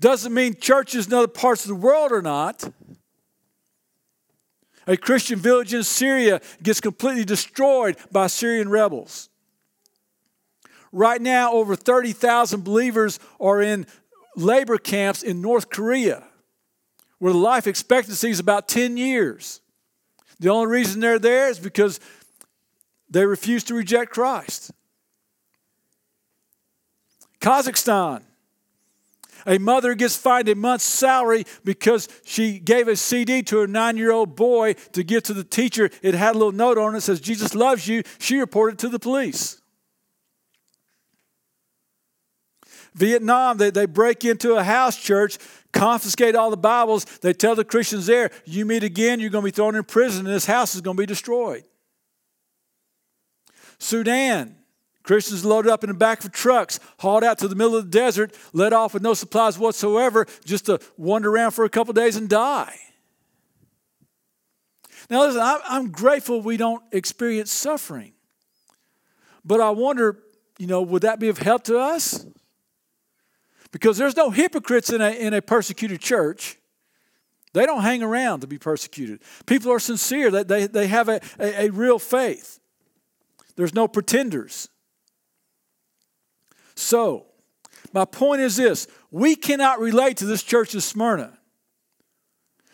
doesn't 0.00 0.34
mean 0.34 0.56
churches 0.56 1.06
in 1.06 1.14
other 1.14 1.28
parts 1.28 1.64
of 1.64 1.68
the 1.68 1.74
world 1.76 2.12
are 2.12 2.22
not. 2.22 2.70
A 4.86 4.96
Christian 4.96 5.38
village 5.38 5.72
in 5.72 5.84
Syria 5.84 6.40
gets 6.62 6.80
completely 6.80 7.24
destroyed 7.24 7.96
by 8.10 8.26
Syrian 8.26 8.68
rebels. 8.68 9.28
Right 10.92 11.20
now, 11.20 11.52
over 11.52 11.74
30,000 11.74 12.62
believers 12.62 13.18
are 13.40 13.62
in 13.62 13.86
labor 14.36 14.76
camps 14.76 15.22
in 15.22 15.40
North 15.40 15.70
Korea, 15.70 16.22
where 17.18 17.32
the 17.32 17.38
life 17.38 17.66
expectancy 17.66 18.30
is 18.30 18.38
about 18.38 18.68
10 18.68 18.98
years. 18.98 19.60
The 20.38 20.50
only 20.50 20.66
reason 20.66 21.00
they're 21.00 21.18
there 21.18 21.48
is 21.48 21.58
because 21.58 21.98
they 23.08 23.24
refuse 23.24 23.64
to 23.64 23.74
reject 23.74 24.12
Christ. 24.12 24.70
Kazakhstan. 27.40 28.22
A 29.46 29.58
mother 29.58 29.94
gets 29.94 30.16
fined 30.16 30.48
a 30.48 30.54
month's 30.54 30.84
salary 30.84 31.44
because 31.64 32.08
she 32.24 32.58
gave 32.58 32.86
a 32.86 32.96
CD 32.96 33.42
to 33.44 33.58
her 33.58 33.66
nine 33.66 33.96
year 33.96 34.12
old 34.12 34.36
boy 34.36 34.74
to 34.92 35.02
give 35.02 35.24
to 35.24 35.34
the 35.34 35.42
teacher. 35.42 35.90
It 36.02 36.14
had 36.14 36.36
a 36.36 36.38
little 36.38 36.52
note 36.52 36.78
on 36.78 36.90
it 36.90 36.98
that 36.98 37.00
says, 37.02 37.20
Jesus 37.20 37.54
loves 37.54 37.88
you. 37.88 38.02
She 38.18 38.38
reported 38.38 38.78
to 38.80 38.88
the 38.88 39.00
police. 39.00 39.61
Vietnam, 42.94 43.56
they, 43.56 43.70
they 43.70 43.86
break 43.86 44.24
into 44.24 44.54
a 44.54 44.62
house 44.62 44.96
church, 44.96 45.38
confiscate 45.72 46.36
all 46.36 46.50
the 46.50 46.56
Bibles. 46.56 47.04
They 47.04 47.32
tell 47.32 47.54
the 47.54 47.64
Christians 47.64 48.06
there, 48.06 48.30
you 48.44 48.66
meet 48.66 48.82
again, 48.82 49.20
you're 49.20 49.30
going 49.30 49.42
to 49.42 49.46
be 49.46 49.54
thrown 49.54 49.74
in 49.74 49.84
prison, 49.84 50.26
and 50.26 50.34
this 50.34 50.46
house 50.46 50.74
is 50.74 50.80
going 50.80 50.96
to 50.96 51.00
be 51.00 51.06
destroyed. 51.06 51.64
Sudan, 53.78 54.56
Christians 55.02 55.44
loaded 55.44 55.70
up 55.70 55.82
in 55.82 55.88
the 55.88 55.94
back 55.94 56.24
of 56.24 56.32
trucks, 56.32 56.78
hauled 56.98 57.24
out 57.24 57.38
to 57.38 57.48
the 57.48 57.56
middle 57.56 57.76
of 57.76 57.90
the 57.90 57.98
desert, 57.98 58.36
let 58.52 58.72
off 58.72 58.94
with 58.94 59.02
no 59.02 59.14
supplies 59.14 59.58
whatsoever, 59.58 60.26
just 60.44 60.66
to 60.66 60.78
wander 60.96 61.30
around 61.30 61.52
for 61.52 61.64
a 61.64 61.68
couple 61.68 61.92
days 61.92 62.16
and 62.16 62.28
die. 62.28 62.76
Now, 65.10 65.26
listen, 65.26 65.40
I'm 65.42 65.90
grateful 65.90 66.40
we 66.40 66.56
don't 66.56 66.82
experience 66.92 67.50
suffering. 67.50 68.12
But 69.44 69.60
I 69.60 69.70
wonder, 69.70 70.18
you 70.58 70.68
know, 70.68 70.82
would 70.82 71.02
that 71.02 71.18
be 71.18 71.28
of 71.28 71.38
help 71.38 71.64
to 71.64 71.78
us? 71.78 72.24
Because 73.72 73.96
there's 73.96 74.16
no 74.16 74.30
hypocrites 74.30 74.90
in 74.90 75.00
a, 75.00 75.10
in 75.10 75.34
a 75.34 75.42
persecuted 75.42 76.00
church. 76.00 76.58
They 77.54 77.66
don't 77.66 77.82
hang 77.82 78.02
around 78.02 78.40
to 78.40 78.46
be 78.46 78.58
persecuted. 78.58 79.22
People 79.46 79.72
are 79.72 79.80
sincere, 79.80 80.30
they, 80.30 80.44
they, 80.44 80.66
they 80.66 80.86
have 80.86 81.08
a, 81.08 81.20
a, 81.38 81.66
a 81.66 81.70
real 81.70 81.98
faith. 81.98 82.60
There's 83.56 83.74
no 83.74 83.88
pretenders. 83.88 84.68
So, 86.74 87.26
my 87.92 88.04
point 88.04 88.40
is 88.40 88.56
this 88.56 88.86
we 89.10 89.36
cannot 89.36 89.80
relate 89.80 90.18
to 90.18 90.24
this 90.24 90.42
church 90.42 90.74
of 90.74 90.82
Smyrna 90.82 91.38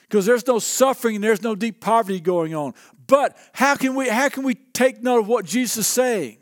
because 0.02 0.24
there's 0.26 0.46
no 0.46 0.58
suffering 0.58 1.16
and 1.16 1.24
there's 1.24 1.42
no 1.42 1.54
deep 1.54 1.80
poverty 1.80 2.20
going 2.20 2.54
on. 2.54 2.74
But 3.06 3.36
how 3.52 3.74
can 3.74 3.94
we 3.94 4.08
how 4.08 4.28
can 4.28 4.44
we 4.44 4.54
take 4.54 5.02
note 5.02 5.20
of 5.20 5.28
what 5.28 5.44
Jesus 5.44 5.78
is 5.78 5.86
saying? 5.86 6.37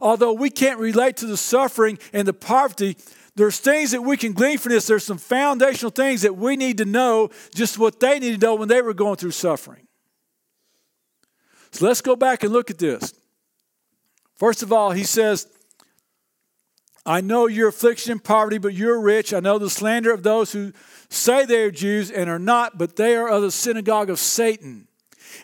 Although 0.00 0.32
we 0.32 0.50
can't 0.50 0.78
relate 0.78 1.16
to 1.18 1.26
the 1.26 1.36
suffering 1.36 1.98
and 2.12 2.26
the 2.26 2.32
poverty, 2.32 2.96
there's 3.34 3.58
things 3.58 3.92
that 3.92 4.02
we 4.02 4.16
can 4.16 4.32
glean 4.32 4.58
from 4.58 4.72
this. 4.72 4.86
There's 4.86 5.04
some 5.04 5.18
foundational 5.18 5.90
things 5.90 6.22
that 6.22 6.36
we 6.36 6.56
need 6.56 6.78
to 6.78 6.84
know, 6.84 7.30
just 7.54 7.78
what 7.78 8.00
they 8.00 8.18
need 8.18 8.40
to 8.40 8.46
know 8.46 8.54
when 8.54 8.68
they 8.68 8.82
were 8.82 8.94
going 8.94 9.16
through 9.16 9.30
suffering. 9.30 9.86
So 11.70 11.86
let's 11.86 12.02
go 12.02 12.16
back 12.16 12.42
and 12.42 12.52
look 12.52 12.70
at 12.70 12.78
this. 12.78 13.14
First 14.34 14.62
of 14.62 14.72
all, 14.72 14.90
he 14.90 15.04
says, 15.04 15.46
I 17.06 17.20
know 17.20 17.46
your 17.46 17.68
affliction 17.68 18.12
and 18.12 18.22
poverty, 18.22 18.58
but 18.58 18.74
you're 18.74 19.00
rich. 19.00 19.32
I 19.32 19.40
know 19.40 19.58
the 19.58 19.70
slander 19.70 20.12
of 20.12 20.22
those 20.22 20.52
who 20.52 20.72
say 21.08 21.44
they 21.44 21.62
are 21.62 21.70
Jews 21.70 22.10
and 22.10 22.28
are 22.28 22.38
not, 22.38 22.78
but 22.78 22.96
they 22.96 23.16
are 23.16 23.28
of 23.28 23.42
the 23.42 23.50
synagogue 23.50 24.10
of 24.10 24.18
Satan. 24.18 24.86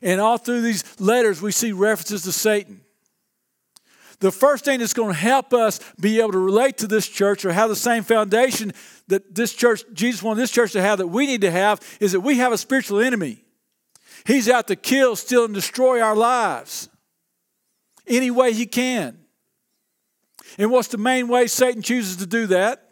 And 0.02 0.20
all 0.20 0.38
through 0.38 0.60
these 0.60 1.00
letters, 1.00 1.40
we 1.40 1.52
see 1.52 1.72
references 1.72 2.22
to 2.22 2.32
Satan. 2.32 2.82
The 4.20 4.32
first 4.32 4.64
thing 4.64 4.80
that's 4.80 4.94
going 4.94 5.12
to 5.12 5.18
help 5.18 5.54
us 5.54 5.80
be 6.00 6.20
able 6.20 6.32
to 6.32 6.38
relate 6.38 6.78
to 6.78 6.86
this 6.88 7.06
church 7.08 7.44
or 7.44 7.52
have 7.52 7.68
the 7.68 7.76
same 7.76 8.02
foundation 8.02 8.72
that 9.06 9.34
this 9.34 9.54
church, 9.54 9.84
Jesus 9.92 10.22
wanted 10.22 10.40
this 10.40 10.50
church 10.50 10.72
to 10.72 10.80
have, 10.80 10.98
that 10.98 11.06
we 11.06 11.26
need 11.26 11.42
to 11.42 11.50
have, 11.50 11.80
is 12.00 12.12
that 12.12 12.20
we 12.20 12.38
have 12.38 12.52
a 12.52 12.58
spiritual 12.58 13.00
enemy. 13.00 13.44
He's 14.26 14.48
out 14.48 14.66
to 14.68 14.76
kill, 14.76 15.14
steal, 15.14 15.44
and 15.44 15.54
destroy 15.54 16.00
our 16.00 16.16
lives 16.16 16.88
any 18.08 18.30
way 18.30 18.52
he 18.52 18.66
can. 18.66 19.18
And 20.58 20.70
what's 20.70 20.88
the 20.88 20.98
main 20.98 21.28
way 21.28 21.46
Satan 21.46 21.82
chooses 21.82 22.16
to 22.16 22.26
do 22.26 22.46
that? 22.48 22.84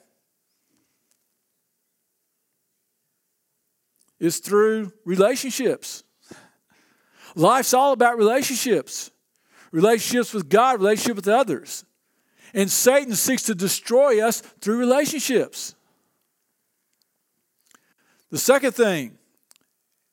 Is 4.21 4.39
through 4.39 4.93
relationships. 5.05 6.05
Life's 7.35 7.75
all 7.75 7.93
about 7.93 8.17
relationships 8.17 9.11
relationships 9.77 10.33
with 10.33 10.49
God, 10.49 10.81
relationship 10.81 11.17
with 11.17 11.29
others. 11.29 11.85
And 12.55 12.71
Satan 12.71 13.15
seeks 13.15 13.43
to 13.43 13.55
destroy 13.55 14.27
us 14.27 14.41
through 14.41 14.79
relationships. 14.79 15.75
The 18.31 18.39
second 18.39 18.73
thing, 18.73 19.19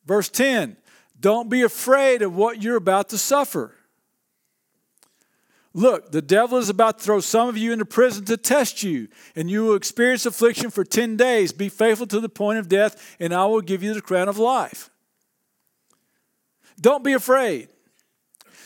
verse 0.05 0.27
10 0.27 0.75
don't 1.17 1.49
be 1.49 1.61
afraid 1.61 2.21
of 2.21 2.35
what 2.35 2.61
you're 2.61 2.75
about 2.75 3.07
to 3.09 3.17
suffer. 3.17 3.73
Look, 5.73 6.11
the 6.11 6.21
devil 6.21 6.57
is 6.57 6.67
about 6.67 6.97
to 6.97 7.03
throw 7.03 7.21
some 7.21 7.47
of 7.47 7.57
you 7.57 7.71
into 7.71 7.85
prison 7.85 8.25
to 8.25 8.35
test 8.35 8.83
you, 8.83 9.07
and 9.33 9.49
you 9.49 9.63
will 9.63 9.75
experience 9.75 10.25
affliction 10.25 10.71
for 10.71 10.83
10 10.83 11.15
days. 11.15 11.53
Be 11.53 11.69
faithful 11.69 12.07
to 12.07 12.19
the 12.19 12.27
point 12.27 12.59
of 12.59 12.67
death, 12.67 13.15
and 13.21 13.33
I 13.33 13.45
will 13.45 13.61
give 13.61 13.81
you 13.81 13.93
the 13.93 14.01
crown 14.01 14.27
of 14.27 14.37
life. 14.37 14.89
Don't 16.81 17.03
be 17.05 17.13
afraid. 17.13 17.69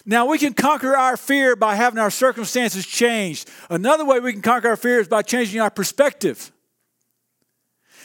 Now, 0.09 0.25
we 0.25 0.37
can 0.37 0.53
conquer 0.53 0.95
our 0.95 1.17
fear 1.17 1.57
by 1.57 1.75
having 1.75 1.99
our 1.99 2.09
circumstances 2.09 2.87
changed. 2.87 3.49
Another 3.69 4.05
way 4.05 4.21
we 4.21 4.31
can 4.31 4.41
conquer 4.41 4.69
our 4.69 4.77
fear 4.77 4.99
is 4.99 5.07
by 5.09 5.21
changing 5.21 5.59
our 5.59 5.69
perspective. 5.69 6.51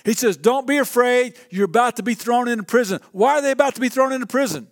He 0.04 0.12
says, 0.12 0.36
Don't 0.36 0.66
be 0.66 0.78
afraid. 0.78 1.38
You're 1.48 1.66
about 1.66 1.96
to 1.96 2.02
be 2.02 2.14
thrown 2.14 2.48
into 2.48 2.64
prison. 2.64 3.00
Why 3.12 3.38
are 3.38 3.40
they 3.40 3.52
about 3.52 3.76
to 3.76 3.80
be 3.80 3.88
thrown 3.88 4.12
into 4.12 4.26
prison? 4.26 4.66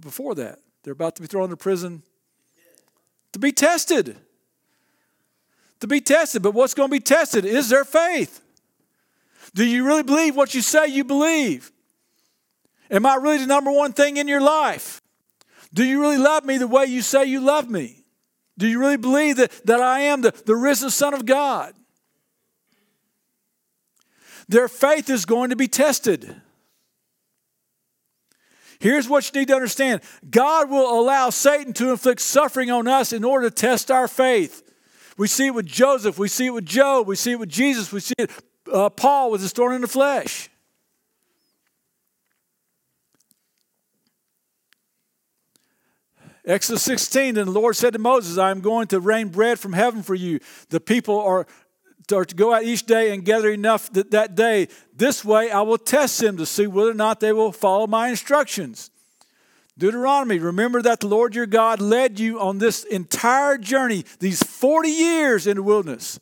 before 0.00 0.34
that. 0.34 0.58
They're 0.82 0.92
about 0.92 1.14
to 1.16 1.22
be 1.22 1.28
thrown 1.28 1.44
into 1.44 1.56
prison 1.56 2.02
to 3.32 3.38
be 3.38 3.52
tested. 3.52 4.16
To 5.78 5.86
be 5.86 6.00
tested. 6.00 6.42
But 6.42 6.54
what's 6.54 6.74
going 6.74 6.88
to 6.88 6.92
be 6.92 6.98
tested 6.98 7.44
is 7.44 7.68
their 7.68 7.84
faith. 7.84 8.40
Do 9.54 9.64
you 9.64 9.86
really 9.86 10.02
believe 10.02 10.36
what 10.36 10.54
you 10.54 10.62
say 10.62 10.86
you 10.86 11.04
believe? 11.04 11.72
Am 12.90 13.06
I 13.06 13.16
really 13.16 13.38
the 13.38 13.46
number 13.46 13.70
one 13.70 13.92
thing 13.92 14.16
in 14.16 14.28
your 14.28 14.40
life? 14.40 15.00
Do 15.72 15.84
you 15.84 16.00
really 16.00 16.18
love 16.18 16.44
me 16.44 16.58
the 16.58 16.66
way 16.66 16.86
you 16.86 17.02
say 17.02 17.24
you 17.24 17.40
love 17.40 17.70
me? 17.70 18.04
Do 18.58 18.66
you 18.66 18.78
really 18.78 18.96
believe 18.96 19.36
that, 19.36 19.50
that 19.66 19.80
I 19.80 20.00
am 20.00 20.22
the, 20.22 20.32
the 20.44 20.56
risen 20.56 20.90
Son 20.90 21.14
of 21.14 21.24
God? 21.24 21.74
Their 24.48 24.68
faith 24.68 25.08
is 25.08 25.24
going 25.24 25.50
to 25.50 25.56
be 25.56 25.68
tested. 25.68 26.40
Here's 28.80 29.08
what 29.08 29.26
you 29.26 29.40
need 29.40 29.48
to 29.48 29.54
understand 29.54 30.00
God 30.28 30.68
will 30.68 31.00
allow 31.00 31.30
Satan 31.30 31.72
to 31.74 31.90
inflict 31.90 32.20
suffering 32.20 32.70
on 32.70 32.88
us 32.88 33.12
in 33.12 33.24
order 33.24 33.48
to 33.48 33.54
test 33.54 33.90
our 33.90 34.08
faith. 34.08 34.62
We 35.16 35.28
see 35.28 35.46
it 35.48 35.54
with 35.54 35.66
Joseph, 35.66 36.18
we 36.18 36.28
see 36.28 36.46
it 36.46 36.50
with 36.50 36.64
Job, 36.64 37.06
we 37.06 37.14
see 37.14 37.32
it 37.32 37.38
with 37.38 37.50
Jesus, 37.50 37.92
we 37.92 38.00
see 38.00 38.14
it 38.18 38.30
uh, 38.72 38.90
Paul 38.90 39.30
with 39.30 39.40
his 39.42 39.52
thorn 39.52 39.74
in 39.74 39.80
the 39.80 39.88
flesh. 39.88 40.48
Exodus 46.44 46.82
16, 46.82 47.36
and 47.36 47.48
the 47.48 47.52
Lord 47.52 47.76
said 47.76 47.92
to 47.92 47.98
Moses, 47.98 48.38
I 48.38 48.50
am 48.50 48.60
going 48.60 48.86
to 48.88 48.98
rain 48.98 49.28
bread 49.28 49.58
from 49.58 49.74
heaven 49.74 50.02
for 50.02 50.14
you. 50.14 50.40
The 50.70 50.80
people 50.80 51.20
are 51.20 51.46
or 52.12 52.24
to 52.24 52.34
go 52.34 52.52
out 52.52 52.64
each 52.64 52.86
day 52.86 53.14
and 53.14 53.24
gather 53.24 53.50
enough 53.50 53.92
that, 53.92 54.10
that 54.10 54.34
day. 54.34 54.68
This 54.96 55.24
way 55.24 55.50
I 55.50 55.60
will 55.60 55.78
test 55.78 56.18
them 56.18 56.36
to 56.38 56.46
see 56.46 56.66
whether 56.66 56.90
or 56.90 56.94
not 56.94 57.20
they 57.20 57.32
will 57.32 57.52
follow 57.52 57.86
my 57.86 58.08
instructions. 58.08 58.90
Deuteronomy, 59.78 60.38
remember 60.38 60.82
that 60.82 61.00
the 61.00 61.06
Lord 61.06 61.34
your 61.34 61.46
God 61.46 61.80
led 61.80 62.20
you 62.20 62.40
on 62.40 62.58
this 62.58 62.84
entire 62.84 63.56
journey, 63.56 64.04
these 64.18 64.42
40 64.42 64.88
years 64.88 65.46
in 65.46 65.56
the 65.56 65.62
wilderness. 65.62 66.18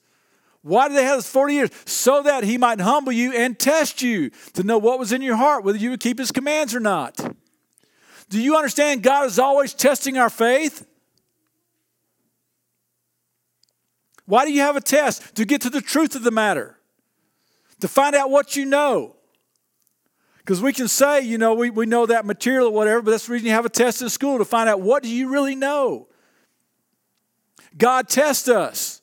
Why 0.62 0.88
did 0.88 0.96
they 0.96 1.04
have 1.04 1.18
this 1.18 1.30
40 1.30 1.54
years? 1.54 1.70
So 1.86 2.22
that 2.22 2.44
he 2.44 2.58
might 2.58 2.80
humble 2.80 3.12
you 3.12 3.32
and 3.32 3.58
test 3.58 4.02
you 4.02 4.30
to 4.54 4.62
know 4.62 4.78
what 4.78 4.98
was 4.98 5.12
in 5.12 5.22
your 5.22 5.36
heart, 5.36 5.64
whether 5.64 5.78
you 5.78 5.90
would 5.90 6.00
keep 6.00 6.18
his 6.18 6.32
commands 6.32 6.74
or 6.74 6.80
not. 6.80 7.18
Do 8.28 8.40
you 8.40 8.56
understand 8.56 9.02
God 9.02 9.26
is 9.26 9.38
always 9.38 9.72
testing 9.72 10.18
our 10.18 10.30
faith? 10.30 10.86
Why 14.26 14.44
do 14.44 14.52
you 14.52 14.60
have 14.60 14.76
a 14.76 14.80
test? 14.80 15.34
To 15.36 15.46
get 15.46 15.62
to 15.62 15.70
the 15.70 15.80
truth 15.80 16.14
of 16.14 16.22
the 16.22 16.30
matter, 16.30 16.78
to 17.80 17.88
find 17.88 18.14
out 18.14 18.30
what 18.30 18.56
you 18.56 18.66
know. 18.66 19.16
Because 20.38 20.60
we 20.60 20.72
can 20.72 20.88
say, 20.88 21.22
you 21.22 21.38
know, 21.38 21.54
we, 21.54 21.70
we 21.70 21.86
know 21.86 22.06
that 22.06 22.26
material 22.26 22.68
or 22.68 22.72
whatever, 22.72 23.02
but 23.02 23.12
that's 23.12 23.26
the 23.26 23.32
reason 23.32 23.46
you 23.46 23.52
have 23.52 23.64
a 23.64 23.70
test 23.70 24.02
in 24.02 24.08
school 24.10 24.38
to 24.38 24.44
find 24.44 24.68
out 24.68 24.80
what 24.80 25.02
do 25.02 25.08
you 25.08 25.30
really 25.30 25.54
know. 25.54 26.08
God 27.76 28.08
tests 28.08 28.48
us. 28.48 28.97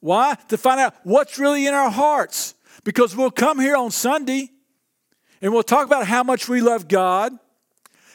Why? 0.00 0.36
To 0.48 0.58
find 0.58 0.80
out 0.80 0.94
what's 1.04 1.38
really 1.38 1.66
in 1.66 1.74
our 1.74 1.90
hearts. 1.90 2.54
Because 2.84 3.14
we'll 3.14 3.30
come 3.30 3.60
here 3.60 3.76
on 3.76 3.90
Sunday 3.90 4.50
And 5.42 5.52
we'll 5.52 5.62
talk 5.62 5.86
about 5.86 6.06
how 6.06 6.22
much 6.22 6.48
we 6.48 6.60
love 6.60 6.86
God, 6.88 7.32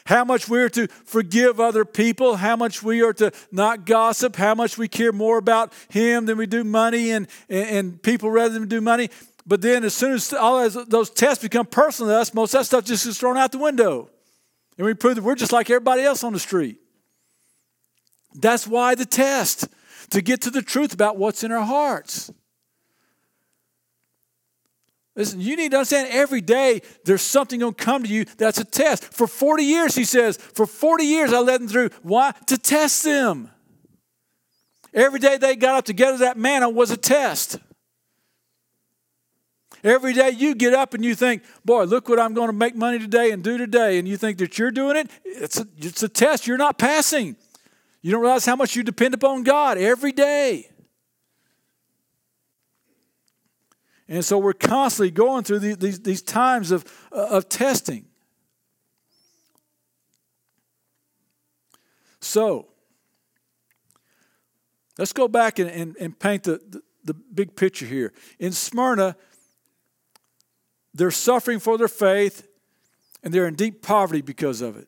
how 0.04 0.24
much 0.24 0.48
we 0.48 0.60
are 0.60 0.68
to 0.70 0.86
forgive 1.04 1.58
other 1.58 1.84
people, 1.84 2.36
how 2.36 2.54
much 2.54 2.82
we 2.82 3.02
are 3.02 3.12
to 3.14 3.32
not 3.50 3.84
gossip, 3.84 4.36
how 4.36 4.54
much 4.54 4.78
we 4.78 4.86
care 4.86 5.12
more 5.12 5.38
about 5.38 5.72
Him 5.88 6.26
than 6.26 6.38
we 6.38 6.46
do 6.46 6.62
money 6.62 7.10
and, 7.10 7.26
and, 7.48 7.68
and 7.68 8.02
people 8.02 8.30
rather 8.30 8.54
than 8.54 8.68
do 8.68 8.80
money. 8.80 9.10
But 9.44 9.60
then, 9.60 9.84
as 9.84 9.94
soon 9.94 10.12
as 10.12 10.32
all 10.32 10.68
those 10.68 11.10
tests 11.10 11.42
become 11.42 11.66
personal 11.66 12.12
to 12.12 12.18
us, 12.18 12.34
most 12.34 12.54
of 12.54 12.60
that 12.60 12.64
stuff 12.64 12.84
just 12.84 13.04
gets 13.04 13.18
thrown 13.18 13.36
out 13.36 13.52
the 13.52 13.58
window. 13.58 14.10
And 14.78 14.86
we 14.86 14.94
prove 14.94 15.16
that 15.16 15.22
we're 15.22 15.36
just 15.36 15.52
like 15.52 15.70
everybody 15.70 16.02
else 16.02 16.22
on 16.22 16.32
the 16.32 16.38
street. 16.38 16.78
That's 18.34 18.66
why 18.66 18.94
the 18.94 19.06
test, 19.06 19.68
to 20.10 20.22
get 20.22 20.40
to 20.42 20.50
the 20.50 20.62
truth 20.62 20.92
about 20.92 21.16
what's 21.16 21.44
in 21.44 21.52
our 21.52 21.64
hearts. 21.64 22.30
Listen, 25.16 25.40
you 25.40 25.56
need 25.56 25.70
to 25.70 25.78
understand 25.78 26.08
every 26.10 26.42
day 26.42 26.82
there's 27.04 27.22
something 27.22 27.60
going 27.60 27.72
to 27.72 27.84
come 27.84 28.02
to 28.02 28.08
you 28.08 28.26
that's 28.36 28.58
a 28.58 28.64
test. 28.64 29.02
For 29.02 29.26
40 29.26 29.64
years, 29.64 29.94
he 29.94 30.04
says, 30.04 30.36
for 30.36 30.66
40 30.66 31.04
years 31.04 31.32
I 31.32 31.38
led 31.38 31.62
them 31.62 31.68
through. 31.68 31.90
Why? 32.02 32.32
To 32.48 32.58
test 32.58 33.02
them. 33.02 33.50
Every 34.92 35.18
day 35.18 35.38
they 35.38 35.56
got 35.56 35.76
up 35.76 35.84
to 35.86 35.92
together, 35.92 36.18
that 36.18 36.36
manna 36.36 36.68
was 36.68 36.90
a 36.90 36.96
test. 36.98 37.58
Every 39.82 40.12
day 40.12 40.30
you 40.30 40.54
get 40.54 40.74
up 40.74 40.94
and 40.94 41.04
you 41.04 41.14
think, 41.14 41.44
boy, 41.64 41.84
look 41.84 42.08
what 42.08 42.18
I'm 42.18 42.34
going 42.34 42.48
to 42.48 42.52
make 42.52 42.74
money 42.74 42.98
today 42.98 43.30
and 43.30 43.42
do 43.42 43.56
today. 43.56 43.98
And 43.98 44.08
you 44.08 44.16
think 44.16 44.38
that 44.38 44.58
you're 44.58 44.70
doing 44.70 44.96
it. 44.96 45.10
It's 45.24 45.60
a, 45.60 45.66
it's 45.76 46.02
a 46.02 46.08
test. 46.08 46.46
You're 46.46 46.56
not 46.58 46.78
passing. 46.78 47.36
You 48.06 48.12
don't 48.12 48.22
realize 48.22 48.46
how 48.46 48.54
much 48.54 48.76
you 48.76 48.84
depend 48.84 49.14
upon 49.14 49.42
God 49.42 49.78
every 49.78 50.12
day. 50.12 50.70
And 54.06 54.24
so 54.24 54.38
we're 54.38 54.52
constantly 54.52 55.10
going 55.10 55.42
through 55.42 55.58
these, 55.58 55.98
these, 55.98 56.22
times 56.22 56.70
of, 56.70 56.84
uh, 57.10 57.26
of 57.30 57.48
testing. 57.48 58.06
So, 62.20 62.68
let's 64.98 65.12
go 65.12 65.26
back 65.26 65.58
and, 65.58 65.68
and, 65.68 65.96
and 65.96 66.16
paint 66.16 66.44
the, 66.44 66.60
the, 66.68 66.82
the 67.06 67.14
big 67.14 67.56
picture 67.56 67.86
here. 67.86 68.12
In 68.38 68.52
Smyrna, 68.52 69.16
they're 70.94 71.10
suffering 71.10 71.58
for 71.58 71.76
their 71.76 71.88
faith 71.88 72.46
and 73.24 73.34
they're 73.34 73.48
in 73.48 73.56
deep 73.56 73.82
poverty 73.82 74.22
because 74.22 74.60
of 74.60 74.76
it. 74.76 74.86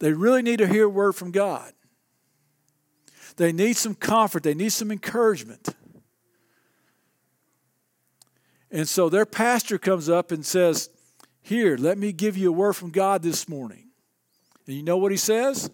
They 0.00 0.12
really 0.12 0.42
need 0.42 0.58
to 0.58 0.66
hear 0.66 0.84
a 0.84 0.88
word 0.88 1.14
from 1.14 1.30
God. 1.30 1.72
They 3.36 3.52
need 3.52 3.76
some 3.76 3.94
comfort, 3.94 4.42
they 4.42 4.54
need 4.54 4.72
some 4.72 4.90
encouragement. 4.90 5.68
And 8.70 8.86
so 8.88 9.08
their 9.08 9.24
pastor 9.24 9.78
comes 9.78 10.08
up 10.08 10.30
and 10.30 10.44
says, 10.44 10.90
Here, 11.40 11.76
let 11.76 11.96
me 11.96 12.12
give 12.12 12.36
you 12.36 12.50
a 12.50 12.52
word 12.52 12.74
from 12.74 12.90
God 12.90 13.22
this 13.22 13.48
morning. 13.48 13.88
And 14.66 14.76
you 14.76 14.82
know 14.82 14.98
what 14.98 15.10
he 15.10 15.16
says? 15.16 15.70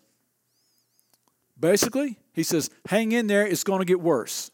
Basically, 1.59 2.19
he 2.33 2.43
says, 2.43 2.71
Hang 2.87 3.13
in 3.13 3.27
there, 3.27 3.47
it's 3.47 3.65
going 3.65 3.81
to 3.81 3.85
get 3.85 4.01
worse. 4.01 4.51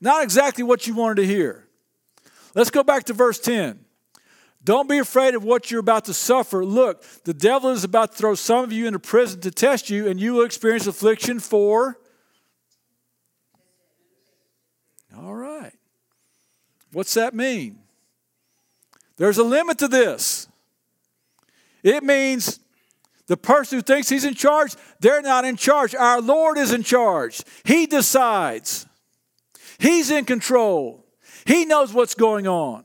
Not 0.00 0.22
exactly 0.22 0.64
what 0.64 0.86
you 0.86 0.94
wanted 0.94 1.16
to 1.16 1.26
hear. 1.26 1.68
Let's 2.54 2.70
go 2.70 2.82
back 2.82 3.04
to 3.04 3.12
verse 3.12 3.38
10. 3.38 3.84
Don't 4.62 4.88
be 4.88 4.98
afraid 4.98 5.34
of 5.34 5.42
what 5.42 5.70
you're 5.70 5.80
about 5.80 6.04
to 6.06 6.14
suffer. 6.14 6.64
Look, 6.64 7.02
the 7.24 7.32
devil 7.32 7.70
is 7.70 7.82
about 7.82 8.12
to 8.12 8.18
throw 8.18 8.34
some 8.34 8.62
of 8.62 8.72
you 8.72 8.86
into 8.86 8.98
prison 8.98 9.40
to 9.40 9.50
test 9.50 9.88
you, 9.88 10.06
and 10.06 10.20
you 10.20 10.34
will 10.34 10.44
experience 10.44 10.86
affliction 10.86 11.40
for. 11.40 11.98
All 15.16 15.34
right. 15.34 15.72
What's 16.92 17.14
that 17.14 17.34
mean? 17.34 17.78
There's 19.16 19.38
a 19.38 19.44
limit 19.44 19.78
to 19.78 19.88
this. 19.88 20.46
It 21.82 22.02
means 22.02 22.60
the 23.26 23.36
person 23.36 23.78
who 23.78 23.82
thinks 23.82 24.08
he's 24.08 24.24
in 24.24 24.34
charge, 24.34 24.74
they're 24.98 25.22
not 25.22 25.44
in 25.44 25.56
charge. 25.56 25.94
Our 25.94 26.20
Lord 26.20 26.58
is 26.58 26.72
in 26.72 26.82
charge. 26.82 27.42
He 27.64 27.86
decides, 27.86 28.86
He's 29.78 30.10
in 30.10 30.26
control, 30.26 31.06
He 31.46 31.64
knows 31.64 31.94
what's 31.94 32.14
going 32.14 32.46
on. 32.46 32.84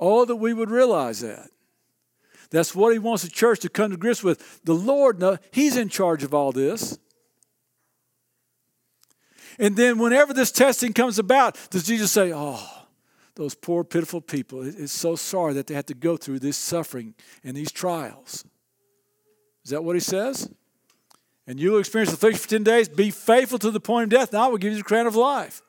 Oh, 0.00 0.24
that 0.24 0.36
we 0.36 0.54
would 0.54 0.70
realize 0.70 1.20
that. 1.20 1.50
That's 2.50 2.74
what 2.74 2.92
He 2.92 2.98
wants 2.98 3.22
the 3.22 3.30
church 3.30 3.60
to 3.60 3.68
come 3.68 3.90
to 3.90 3.96
grips 3.96 4.24
with. 4.24 4.64
The 4.64 4.74
Lord, 4.74 5.22
He's 5.52 5.76
in 5.76 5.88
charge 5.88 6.24
of 6.24 6.34
all 6.34 6.50
this. 6.50 6.98
And 9.58 9.76
then, 9.76 9.98
whenever 9.98 10.32
this 10.32 10.50
testing 10.50 10.94
comes 10.94 11.18
about, 11.18 11.58
does 11.70 11.84
Jesus 11.84 12.10
say, 12.10 12.32
Oh, 12.34 12.66
those 13.34 13.54
poor, 13.54 13.84
pitiful 13.84 14.22
people, 14.22 14.62
it's 14.62 14.92
so 14.92 15.16
sorry 15.16 15.52
that 15.54 15.66
they 15.66 15.74
have 15.74 15.86
to 15.86 15.94
go 15.94 16.16
through 16.16 16.38
this 16.38 16.56
suffering 16.56 17.14
and 17.44 17.56
these 17.56 17.70
trials? 17.70 18.44
Is 19.64 19.70
that 19.70 19.84
what 19.84 19.96
he 19.96 20.00
says? 20.00 20.50
And 21.46 21.60
you 21.60 21.72
will 21.72 21.78
experience 21.78 22.12
affliction 22.12 22.40
for 22.40 22.48
10 22.48 22.64
days. 22.64 22.88
Be 22.88 23.10
faithful 23.10 23.58
to 23.58 23.70
the 23.70 23.80
point 23.80 24.04
of 24.04 24.10
death, 24.10 24.32
and 24.32 24.42
I 24.42 24.46
will 24.46 24.58
give 24.58 24.72
you 24.72 24.78
the 24.78 24.84
crown 24.84 25.06
of 25.06 25.14
life. 25.14 25.62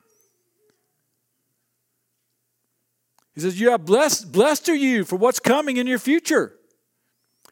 He 3.34 3.40
says, 3.40 3.60
You 3.60 3.70
are 3.70 3.78
blessed, 3.78 4.32
blessed 4.32 4.68
are 4.68 4.74
you 4.74 5.04
for 5.04 5.16
what's 5.16 5.40
coming 5.40 5.76
in 5.76 5.86
your 5.86 5.98
future. 5.98 6.54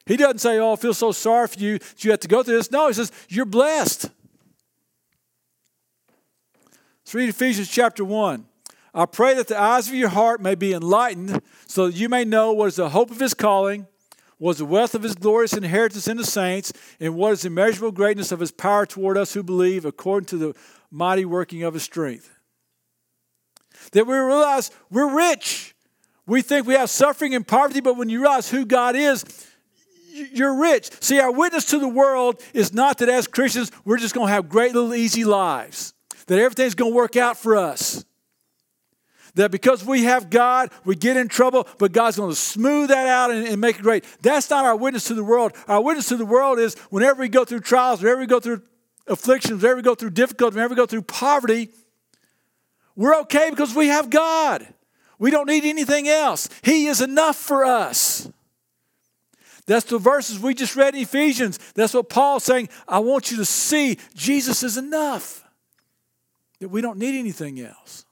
He 0.07 0.17
doesn't 0.17 0.39
say, 0.39 0.59
Oh, 0.59 0.73
I 0.73 0.77
feel 0.77 0.95
so 0.95 1.13
sorry 1.13 1.49
for 1.49 1.59
you 1.59 1.79
that 1.79 2.05
you 2.05 2.11
have 2.11 2.21
to 2.21 2.29
go 2.29 2.43
through 2.43 2.57
this. 2.57 2.71
No, 2.71 2.89
he 2.89 2.95
says, 2.95 3.13
You're 3.29 3.47
blessed. 3.47 4.11
Let's 7.01 7.15
read 7.15 7.29
Ephesians 7.29 7.69
chapter 7.69 8.05
1. 8.05 8.47
I 8.93 9.07
pray 9.07 9.35
that 9.35 9.49
the 9.49 9.61
eyes 9.61 9.89
of 9.89 9.95
your 9.95 10.09
heart 10.09 10.41
may 10.41 10.55
be 10.55 10.73
enlightened, 10.73 11.41
so 11.67 11.87
that 11.87 11.97
you 11.97 12.09
may 12.09 12.25
know 12.25 12.53
what 12.53 12.67
is 12.67 12.77
the 12.77 12.91
hope 12.91 13.11
of 13.11 13.21
his 13.21 13.35
calling, 13.35 13.87
what 14.39 14.53
is 14.53 14.59
the 14.59 14.65
wealth 14.65 14.95
of 14.95 15.03
his 15.03 15.15
glorious 15.15 15.53
inheritance 15.53 16.09
in 16.09 16.17
the 16.17 16.25
saints, 16.25 16.73
and 16.99 17.15
what 17.15 17.33
is 17.33 17.43
the 17.43 17.47
immeasurable 17.47 17.93
greatness 17.93 18.33
of 18.33 18.41
his 18.41 18.51
power 18.51 18.87
toward 18.87 19.17
us 19.17 19.35
who 19.35 19.43
believe, 19.43 19.85
according 19.85 20.27
to 20.27 20.37
the 20.37 20.55
mighty 20.91 21.25
working 21.25 21.63
of 21.63 21.75
his 21.75 21.85
strength. 21.85 22.40
That 23.93 24.07
we 24.07 24.17
realize 24.17 24.71
we're 24.91 25.15
rich. 25.15 25.75
We 26.27 26.43
think 26.43 26.67
we 26.67 26.75
have 26.75 26.91
suffering 26.91 27.35
and 27.35 27.47
poverty, 27.47 27.81
but 27.81 27.97
when 27.97 28.09
you 28.09 28.21
realize 28.21 28.49
who 28.49 28.65
God 28.65 28.95
is, 28.95 29.25
you're 30.13 30.61
rich. 30.61 30.91
See, 31.01 31.19
our 31.21 31.33
witness 31.33 31.65
to 31.67 31.79
the 31.79 31.89
world 31.89 32.43
is 32.53 32.73
not 32.73 32.99
that 32.99 33.09
as 33.09 33.27
Christians, 33.27 33.73
we're 33.85 33.99
just 33.99 34.15
going 34.15 34.29
to 34.29 34.33
have 34.33 34.49
great 34.49 34.75
little 34.75 34.95
easy 34.95 35.25
lives 35.25 35.95
that 36.27 36.39
everything's 36.39 36.75
going 36.77 36.93
to 36.93 36.97
work 36.97 37.17
out 37.17 37.37
for 37.37 37.57
us. 37.57 38.05
That 39.35 39.51
because 39.51 39.85
we 39.85 40.05
have 40.05 40.31
God, 40.31 40.71
we 40.85 40.97
get 40.97 41.17
in 41.17 41.29
trouble, 41.29 41.67
but 41.79 41.93
God's 41.93 42.17
going 42.17 42.31
to 42.31 42.37
smooth 42.37 42.89
that 42.89 43.07
out 43.07 43.31
and, 43.31 43.47
and, 43.47 43.61
make 43.61 43.79
it 43.79 43.83
great. 43.83 44.05
That's 44.23 44.51
not 44.51 44.65
our 44.65 44.77
witness 44.77 45.05
to 45.05 45.15
the 45.15 45.25
world. 45.25 45.53
Our 45.69 45.81
witness 45.81 46.09
to 46.09 46.17
the 46.17 46.27
world 46.27 46.59
is 46.59 46.75
whenever 46.91 47.21
we 47.21 47.29
go 47.29 47.45
through 47.45 47.61
trials, 47.61 48.03
whenever 48.03 48.21
we 48.21 48.27
go 48.27 48.41
through 48.41 48.63
afflictions, 49.07 49.63
whenever 49.63 49.77
we 49.77 49.83
go 49.83 49.95
through 49.95 50.11
difficulty, 50.11 50.55
whenever 50.55 50.75
we 50.75 50.77
go 50.77 50.87
through 50.87 51.03
poverty, 51.03 51.71
we're 52.97 53.19
okay 53.21 53.51
because 53.51 53.75
we 53.75 53.89
have 53.89 54.11
God. 54.11 54.67
We 55.19 55.31
don't 55.31 55.47
need 55.47 55.65
anything 55.65 56.09
else. 56.09 56.49
He 56.63 56.87
is 56.87 57.01
enough 57.01 57.37
for 57.37 57.65
us. 57.65 58.29
That's 59.67 59.87
the 59.87 59.99
verses 59.99 60.39
we 60.39 60.55
just 60.55 60.75
read 60.75 60.95
in 60.95 61.03
Ephesians. 61.03 61.59
That's 61.75 61.95
what 61.95 62.09
Paul's 62.09 62.45
saying. 62.45 62.71
I 62.89 62.99
want 62.99 63.31
you 63.31 63.37
to 63.37 63.45
see 63.45 63.99
Jesus 64.15 64.63
is 64.63 64.77
enough 64.77 65.45
that 66.59 66.69
we 66.69 66.81
don't 66.81 66.99
need 66.99 67.19
anything 67.19 67.61
else. 67.61 68.05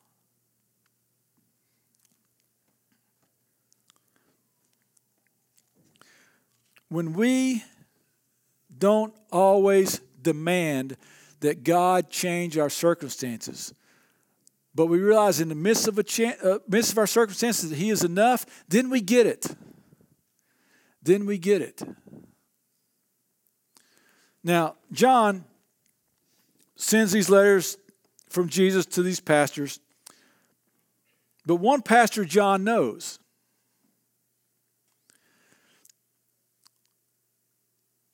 When 6.89 7.13
we 7.13 7.65
don't 8.79 9.15
always 9.31 10.01
demand 10.23 10.97
that 11.41 11.65
God 11.65 12.11
change 12.11 12.57
our 12.57 12.71
circumstances, 12.71 13.75
but 14.79 14.87
we 14.87 15.01
realize 15.01 15.41
in 15.41 15.49
the 15.49 15.57
midst 15.57 15.89
of, 15.89 15.99
a 15.99 16.05
uh, 16.49 16.59
midst 16.69 16.93
of 16.93 16.99
our 16.99 17.07
circumstances 17.09 17.69
that 17.69 17.75
He 17.75 17.91
is 17.91 18.05
enough, 18.05 18.47
then 18.69 18.91
we 18.91 19.01
get 19.01 19.27
it. 19.27 19.45
Then 21.03 21.27
we 21.27 21.37
get 21.37 21.63
it. 21.63 21.83
Now, 24.45 24.77
John 24.93 25.45
sends 26.77 27.11
these 27.11 27.29
letters 27.29 27.77
from 28.29 28.49
Jesus 28.49 28.87
to 28.87 29.03
these 29.03 29.19
pastors. 29.19 29.81
But 31.45 31.57
one 31.57 31.83
pastor 31.83 32.25
John 32.25 32.63
knows. 32.63 33.19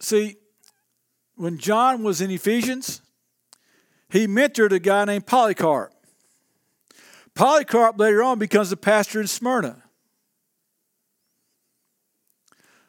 See, 0.01 0.37
when 1.35 1.59
John 1.59 2.03
was 2.03 2.23
in 2.23 2.31
Ephesians, 2.31 3.03
he 4.09 4.27
mentored 4.27 4.73
a 4.73 4.79
guy 4.79 5.05
named 5.05 5.27
Polycarp. 5.27 5.94
Polycarp 7.35 7.99
later 7.99 8.23
on 8.23 8.39
becomes 8.39 8.71
the 8.71 8.77
pastor 8.77 9.21
in 9.21 9.27
Smyrna. 9.27 9.83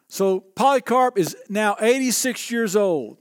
So 0.08 0.40
Polycarp 0.40 1.18
is 1.18 1.36
now 1.50 1.76
86 1.80 2.52
years 2.52 2.76
old. 2.76 3.18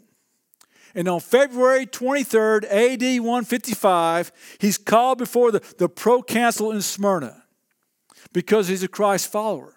And 0.94 1.08
on 1.08 1.18
February 1.18 1.86
23rd, 1.86 2.64
AD 2.64 3.20
155, 3.20 4.32
he's 4.60 4.78
called 4.78 5.18
before 5.18 5.50
the, 5.50 5.60
the 5.78 5.88
proconsul 5.88 6.70
in 6.70 6.82
Smyrna. 6.82 7.42
because 8.32 8.68
he's 8.68 8.82
a 8.82 8.88
Christ 8.88 9.32
follower. 9.32 9.74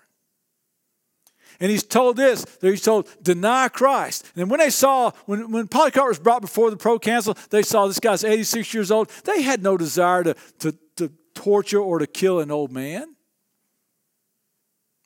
And 1.60 1.72
he's 1.72 1.84
told 1.84 2.18
this, 2.18 2.44
that 2.44 2.70
he's 2.70 2.84
told, 2.84 3.10
deny 3.24 3.68
Christ. 3.68 4.32
And 4.36 4.52
when 4.52 4.60
they 4.60 4.70
saw, 4.70 5.12
when, 5.26 5.52
when 5.52 5.68
Polycarp 5.68 6.10
was 6.10 6.20
brought 6.20 6.42
before 6.42 6.70
the 6.70 6.78
proconsul, 6.78 7.36
they 7.50 7.64
saw 7.64 7.88
this 7.88 8.00
guy's 8.00 8.24
86 8.24 8.74
years 8.74 8.92
old. 8.92 9.10
They 9.24 9.42
had 9.42 9.64
no 9.64 9.76
desire 9.76 10.24
to, 10.24 10.36
to, 10.60 10.78
to 10.98 11.12
torture 11.38 11.80
or 11.80 12.00
to 12.00 12.08
kill 12.08 12.40
an 12.40 12.50
old 12.50 12.72
man. 12.72 13.16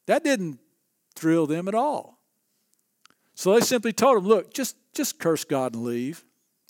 That 0.08 0.24
didn't 0.24 0.60
thrill 1.14 1.46
them 1.46 1.68
at 1.68 1.76
all. 1.76 2.20
So 3.36 3.54
they 3.54 3.60
simply 3.60 3.92
told 3.92 4.18
him, 4.20 4.28
look, 4.28 4.54
just, 4.54 4.78
just 4.94 5.20
curse 5.20 5.44
God 5.44 5.76
and 5.76 5.84
leave. 5.84 6.24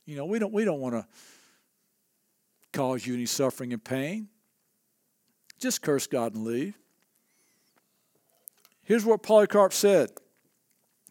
You 0.05 0.15
know, 0.15 0.25
we 0.25 0.39
don't, 0.39 0.51
we 0.51 0.65
don't 0.65 0.79
want 0.79 0.95
to 0.95 1.05
cause 2.73 3.05
you 3.05 3.13
any 3.13 3.27
suffering 3.27 3.71
and 3.71 3.83
pain. 3.83 4.29
Just 5.59 5.83
curse 5.83 6.07
God 6.07 6.33
and 6.33 6.43
leave. 6.43 6.75
Here's 8.83 9.05
what 9.05 9.21
Polycarp 9.21 9.73
said 9.73 10.09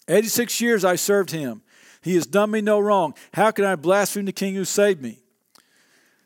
86 0.08 0.60
years 0.60 0.84
I 0.84 0.96
served 0.96 1.30
him. 1.30 1.62
He 2.02 2.16
has 2.16 2.26
done 2.26 2.50
me 2.50 2.62
no 2.62 2.80
wrong. 2.80 3.14
How 3.32 3.52
can 3.52 3.64
I 3.64 3.76
blaspheme 3.76 4.24
the 4.24 4.32
king 4.32 4.54
who 4.54 4.64
saved 4.64 5.00
me? 5.00 5.20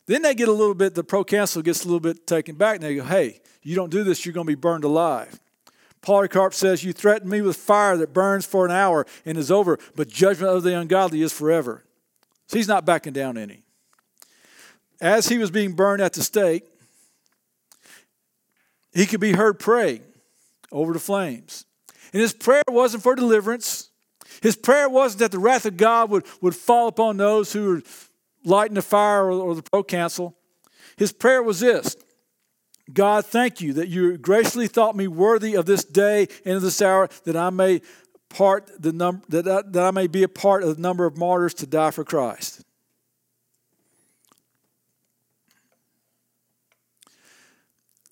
Then 0.06 0.22
they 0.22 0.34
get 0.34 0.48
a 0.48 0.52
little 0.52 0.74
bit, 0.74 0.94
the 0.94 1.04
proconsul 1.04 1.62
gets 1.62 1.84
a 1.84 1.86
little 1.86 2.00
bit 2.00 2.26
taken 2.26 2.56
back, 2.56 2.76
and 2.76 2.84
they 2.84 2.96
go, 2.96 3.04
Hey, 3.04 3.40
you 3.62 3.74
don't 3.74 3.90
do 3.90 4.04
this, 4.04 4.24
you're 4.24 4.34
going 4.34 4.46
to 4.46 4.50
be 4.50 4.60
burned 4.60 4.84
alive. 4.84 5.40
Polycarp 6.02 6.52
says, 6.52 6.84
You 6.84 6.92
threaten 6.92 7.28
me 7.28 7.40
with 7.40 7.56
fire 7.56 7.96
that 7.96 8.12
burns 8.12 8.44
for 8.44 8.66
an 8.66 8.70
hour 8.70 9.06
and 9.24 9.38
is 9.38 9.50
over, 9.50 9.78
but 9.96 10.08
judgment 10.08 10.54
of 10.54 10.62
the 10.62 10.78
ungodly 10.78 11.22
is 11.22 11.32
forever. 11.32 11.84
So 12.46 12.58
he's 12.58 12.68
not 12.68 12.84
backing 12.84 13.14
down 13.14 13.38
any. 13.38 13.62
As 15.00 15.28
he 15.28 15.38
was 15.38 15.50
being 15.50 15.72
burned 15.72 16.02
at 16.02 16.12
the 16.12 16.22
stake, 16.22 16.64
he 18.92 19.06
could 19.06 19.20
be 19.20 19.32
heard 19.32 19.58
praying 19.58 20.02
over 20.70 20.92
the 20.92 20.98
flames. 20.98 21.64
And 22.12 22.20
his 22.20 22.32
prayer 22.32 22.62
wasn't 22.68 23.02
for 23.02 23.14
deliverance. 23.14 23.90
His 24.42 24.56
prayer 24.56 24.88
wasn't 24.88 25.20
that 25.20 25.32
the 25.32 25.38
wrath 25.38 25.66
of 25.66 25.76
God 25.76 26.10
would, 26.10 26.24
would 26.40 26.54
fall 26.54 26.86
upon 26.88 27.16
those 27.16 27.52
who 27.52 27.66
were 27.66 27.82
lighting 28.44 28.74
the 28.74 28.82
fire 28.82 29.26
or, 29.26 29.32
or 29.32 29.54
the 29.54 29.62
proconsul. 29.62 30.36
His 30.96 31.12
prayer 31.12 31.42
was 31.42 31.60
this 31.60 31.96
God, 32.92 33.24
thank 33.24 33.60
you 33.60 33.72
that 33.74 33.88
you 33.88 34.18
graciously 34.18 34.68
thought 34.68 34.94
me 34.94 35.08
worthy 35.08 35.54
of 35.54 35.66
this 35.66 35.84
day 35.84 36.28
and 36.44 36.56
of 36.56 36.62
this 36.62 36.82
hour, 36.82 37.08
that 37.24 37.36
I 37.36 37.50
may 37.50 37.80
part 38.28 38.70
the 38.80 38.92
num- 38.92 39.22
that, 39.28 39.48
I, 39.48 39.62
that 39.70 39.84
I 39.84 39.90
may 39.90 40.06
be 40.06 40.22
a 40.22 40.28
part 40.28 40.62
of 40.62 40.76
the 40.76 40.82
number 40.82 41.06
of 41.06 41.16
martyrs 41.16 41.54
to 41.54 41.66
die 41.66 41.90
for 41.90 42.04
Christ. 42.04 42.62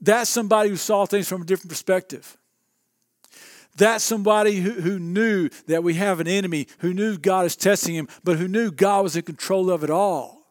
That's 0.01 0.31
somebody 0.31 0.68
who 0.71 0.77
saw 0.77 1.07
things 1.07 1.29
from 1.29 1.42
a 1.42 1.45
different 1.45 1.71
perspective. 1.71 2.37
That's 3.76 4.04
somebody 4.04 4.56
who, 4.56 4.72
who 4.72 4.98
knew 4.98 5.48
that 5.66 5.82
we 5.82 5.94
have 5.94 6.20
an 6.20 6.28
enemy, 6.28 6.66
who 6.78 6.92
knew 6.92 7.16
God 7.16 7.46
is 7.46 7.56
testing 7.56 7.94
him, 7.94 8.08
but 8.22 8.38
who 8.38 8.46
knew 8.48 8.70
God 8.70 9.02
was 9.02 9.16
in 9.16 9.22
control 9.22 9.70
of 9.70 9.82
it 9.82 9.90
all 9.90 10.42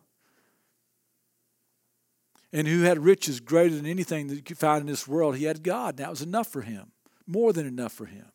and 2.53 2.67
who 2.67 2.81
had 2.81 2.99
riches 2.99 3.39
greater 3.39 3.75
than 3.75 3.85
anything 3.85 4.27
that 4.27 4.35
you 4.35 4.41
could 4.41 4.57
find 4.57 4.81
in 4.81 4.87
this 4.87 5.07
world. 5.07 5.35
He 5.35 5.45
had 5.45 5.63
God, 5.63 5.89
and 5.89 5.99
that 5.99 6.09
was 6.09 6.21
enough 6.21 6.47
for 6.47 6.61
him, 6.61 6.91
more 7.25 7.53
than 7.53 7.65
enough 7.65 7.93
for 7.93 8.05
him. 8.05 8.25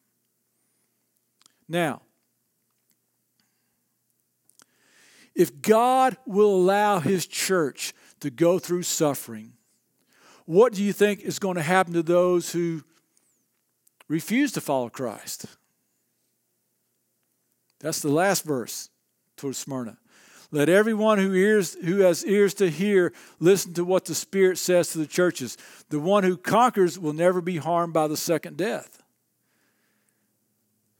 Now, 1.68 2.02
if 5.34 5.60
God 5.60 6.16
will 6.24 6.54
allow 6.54 7.00
his 7.00 7.26
church 7.26 7.92
to 8.20 8.30
go 8.30 8.58
through 8.58 8.84
suffering, 8.84 9.52
what 10.46 10.72
do 10.72 10.82
you 10.82 10.92
think 10.92 11.20
is 11.20 11.38
going 11.38 11.56
to 11.56 11.62
happen 11.62 11.92
to 11.92 12.02
those 12.02 12.52
who 12.52 12.82
refuse 14.08 14.52
to 14.52 14.60
follow 14.60 14.88
Christ? 14.88 15.46
That's 17.80 18.00
the 18.00 18.08
last 18.08 18.44
verse 18.44 18.90
towards 19.36 19.58
Smyrna. 19.58 19.98
Let 20.50 20.68
everyone 20.68 21.18
who, 21.18 21.34
ears, 21.34 21.76
who 21.84 21.98
has 21.98 22.24
ears 22.24 22.54
to 22.54 22.70
hear 22.70 23.12
listen 23.40 23.74
to 23.74 23.84
what 23.84 24.04
the 24.04 24.14
Spirit 24.14 24.58
says 24.58 24.90
to 24.90 24.98
the 24.98 25.06
churches. 25.06 25.58
The 25.90 25.98
one 25.98 26.24
who 26.24 26.36
conquers 26.36 26.98
will 26.98 27.12
never 27.12 27.40
be 27.40 27.56
harmed 27.56 27.92
by 27.92 28.06
the 28.06 28.16
second 28.16 28.56
death. 28.56 29.02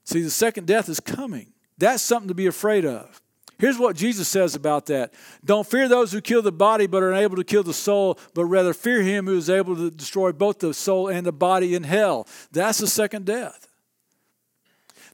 See, 0.05 0.23
the 0.23 0.31
second 0.31 0.66
death 0.66 0.88
is 0.88 1.01
coming. 1.01 1.53
That's 1.79 2.03
something 2.03 2.29
to 2.29 2.35
be 2.35 2.47
afraid 2.47 2.85
of. 2.85 3.21
Here's 3.59 3.79
what 3.79 3.97
Jesus 3.97 4.29
says 4.29 4.55
about 4.55 4.87
that 4.87 5.14
Don't 5.45 5.66
fear 5.66 5.88
those 5.88 6.12
who 6.12 6.21
kill 6.21 6.42
the 6.42 6.53
body 6.53 6.87
but 6.87 7.03
are 7.03 7.12
unable 7.12 7.37
to 7.37 7.45
kill 7.45 7.62
the 7.62 7.75
soul, 7.75 8.19
but 8.35 8.45
rather 8.45 8.75
fear 8.75 9.03
him 9.03 9.27
who 9.27 9.37
is 9.37 9.49
able 9.49 9.77
to 9.77 9.90
destroy 9.90 10.33
both 10.33 10.59
the 10.59 10.75
soul 10.75 11.09
and 11.09 11.27
the 11.27 11.33
body 11.33 11.75
in 11.75 11.85
hell. 11.85 12.27
That's 12.53 12.79
the 12.79 12.87
second 12.87 13.27
death. 13.27 13.69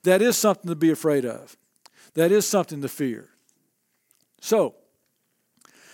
That 0.02 0.20
is 0.20 0.36
something 0.36 0.68
to 0.68 0.74
be 0.74 0.90
afraid 0.90 1.24
of, 1.24 1.56
that 2.14 2.32
is 2.32 2.46
something 2.46 2.82
to 2.82 2.88
fear. 2.88 3.28
So, 4.40 4.74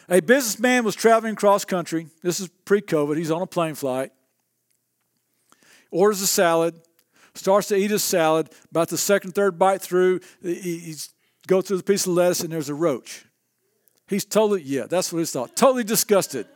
a 0.08 0.20
businessman 0.20 0.84
was 0.84 0.94
traveling 0.94 1.34
cross 1.34 1.66
country. 1.66 2.06
This 2.22 2.40
is 2.40 2.48
pre 2.64 2.80
COVID. 2.80 3.18
He's 3.18 3.30
on 3.30 3.42
a 3.42 3.46
plane 3.46 3.74
flight. 3.74 4.11
Orders 5.90 6.22
a 6.22 6.26
salad, 6.26 6.80
starts 7.34 7.68
to 7.68 7.76
eat 7.76 7.90
his 7.90 8.02
salad. 8.02 8.48
About 8.70 8.88
the 8.88 8.96
second, 8.96 9.34
third 9.34 9.58
bite 9.58 9.82
through, 9.82 10.20
he's 10.42 11.11
go 11.48 11.61
through 11.61 11.78
the 11.78 11.82
piece 11.82 12.06
of 12.06 12.12
lettuce 12.12 12.40
and 12.40 12.52
there's 12.52 12.68
a 12.68 12.74
roach. 12.74 13.24
He's 14.06 14.24
totally, 14.24 14.62
yeah, 14.62 14.87
that's 14.87 15.12
what 15.12 15.18
he 15.18 15.24
thought. 15.24 15.56
Totally 15.56 15.82
disgusted. 15.82 16.46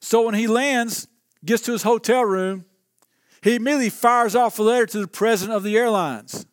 So 0.00 0.22
when 0.22 0.34
he 0.34 0.46
lands, 0.46 1.06
gets 1.44 1.62
to 1.64 1.72
his 1.72 1.82
hotel 1.82 2.24
room, 2.24 2.64
he 3.42 3.56
immediately 3.56 3.90
fires 3.90 4.34
off 4.34 4.58
a 4.58 4.62
letter 4.62 4.86
to 4.86 5.00
the 5.00 5.08
president 5.08 5.56
of 5.56 5.62
the 5.62 5.76
airlines. 5.76 6.46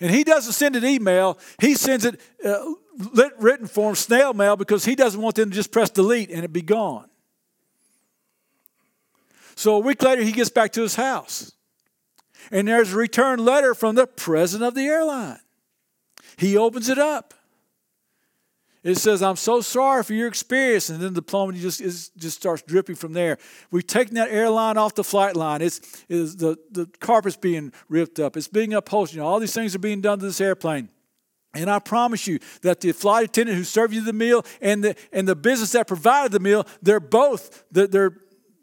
And 0.00 0.10
he 0.10 0.24
doesn't 0.24 0.52
send 0.52 0.76
an 0.76 0.84
email, 0.84 1.38
he 1.60 1.74
sends 1.74 2.04
it 2.04 2.20
uh, 2.44 2.74
written 3.38 3.66
form, 3.66 3.94
snail 3.94 4.34
mail, 4.34 4.56
because 4.56 4.84
he 4.84 4.96
doesn't 4.96 5.20
want 5.20 5.36
them 5.36 5.50
to 5.50 5.54
just 5.54 5.70
press 5.70 5.90
delete 5.90 6.30
and 6.30 6.44
it 6.44 6.52
be 6.52 6.62
gone. 6.62 7.08
So 9.54 9.76
a 9.76 9.78
week 9.78 10.02
later, 10.02 10.22
he 10.22 10.32
gets 10.32 10.50
back 10.50 10.72
to 10.72 10.82
his 10.82 10.96
house. 10.96 11.52
And 12.50 12.68
there's 12.68 12.92
a 12.92 12.96
return 12.96 13.44
letter 13.44 13.74
from 13.74 13.94
the 13.94 14.06
president 14.06 14.68
of 14.68 14.74
the 14.74 14.86
airline. 14.86 15.40
He 16.36 16.56
opens 16.56 16.88
it 16.88 16.98
up. 16.98 17.34
It 18.82 18.98
says, 18.98 19.22
I'm 19.22 19.36
so 19.36 19.62
sorry 19.62 20.02
for 20.02 20.12
your 20.12 20.28
experience. 20.28 20.90
And 20.90 21.00
then 21.00 21.14
the 21.14 21.22
diplomacy 21.22 21.60
just, 21.62 22.16
just 22.18 22.36
starts 22.36 22.62
dripping 22.62 22.96
from 22.96 23.14
there. 23.14 23.38
We've 23.70 23.86
taken 23.86 24.14
that 24.16 24.30
airline 24.30 24.76
off 24.76 24.94
the 24.94 25.02
flight 25.02 25.36
line. 25.36 25.62
It's, 25.62 26.04
it's 26.06 26.34
the, 26.34 26.58
the 26.70 26.86
carpet's 27.00 27.36
being 27.36 27.72
ripped 27.88 28.20
up. 28.20 28.36
It's 28.36 28.46
being 28.46 28.74
upholstered. 28.74 29.16
You 29.16 29.22
know, 29.22 29.28
all 29.28 29.40
these 29.40 29.54
things 29.54 29.74
are 29.74 29.78
being 29.78 30.02
done 30.02 30.18
to 30.18 30.26
this 30.26 30.40
airplane. 30.40 30.90
And 31.54 31.70
I 31.70 31.78
promise 31.78 32.26
you 32.26 32.40
that 32.60 32.80
the 32.82 32.92
flight 32.92 33.24
attendant 33.26 33.56
who 33.56 33.64
served 33.64 33.94
you 33.94 34.02
the 34.02 34.12
meal 34.12 34.44
and 34.60 34.84
the, 34.84 34.96
and 35.12 35.26
the 35.26 35.36
business 35.36 35.72
that 35.72 35.86
provided 35.86 36.32
the 36.32 36.40
meal, 36.40 36.66
they're 36.82 37.00
both, 37.00 37.64
they're, 37.70 38.18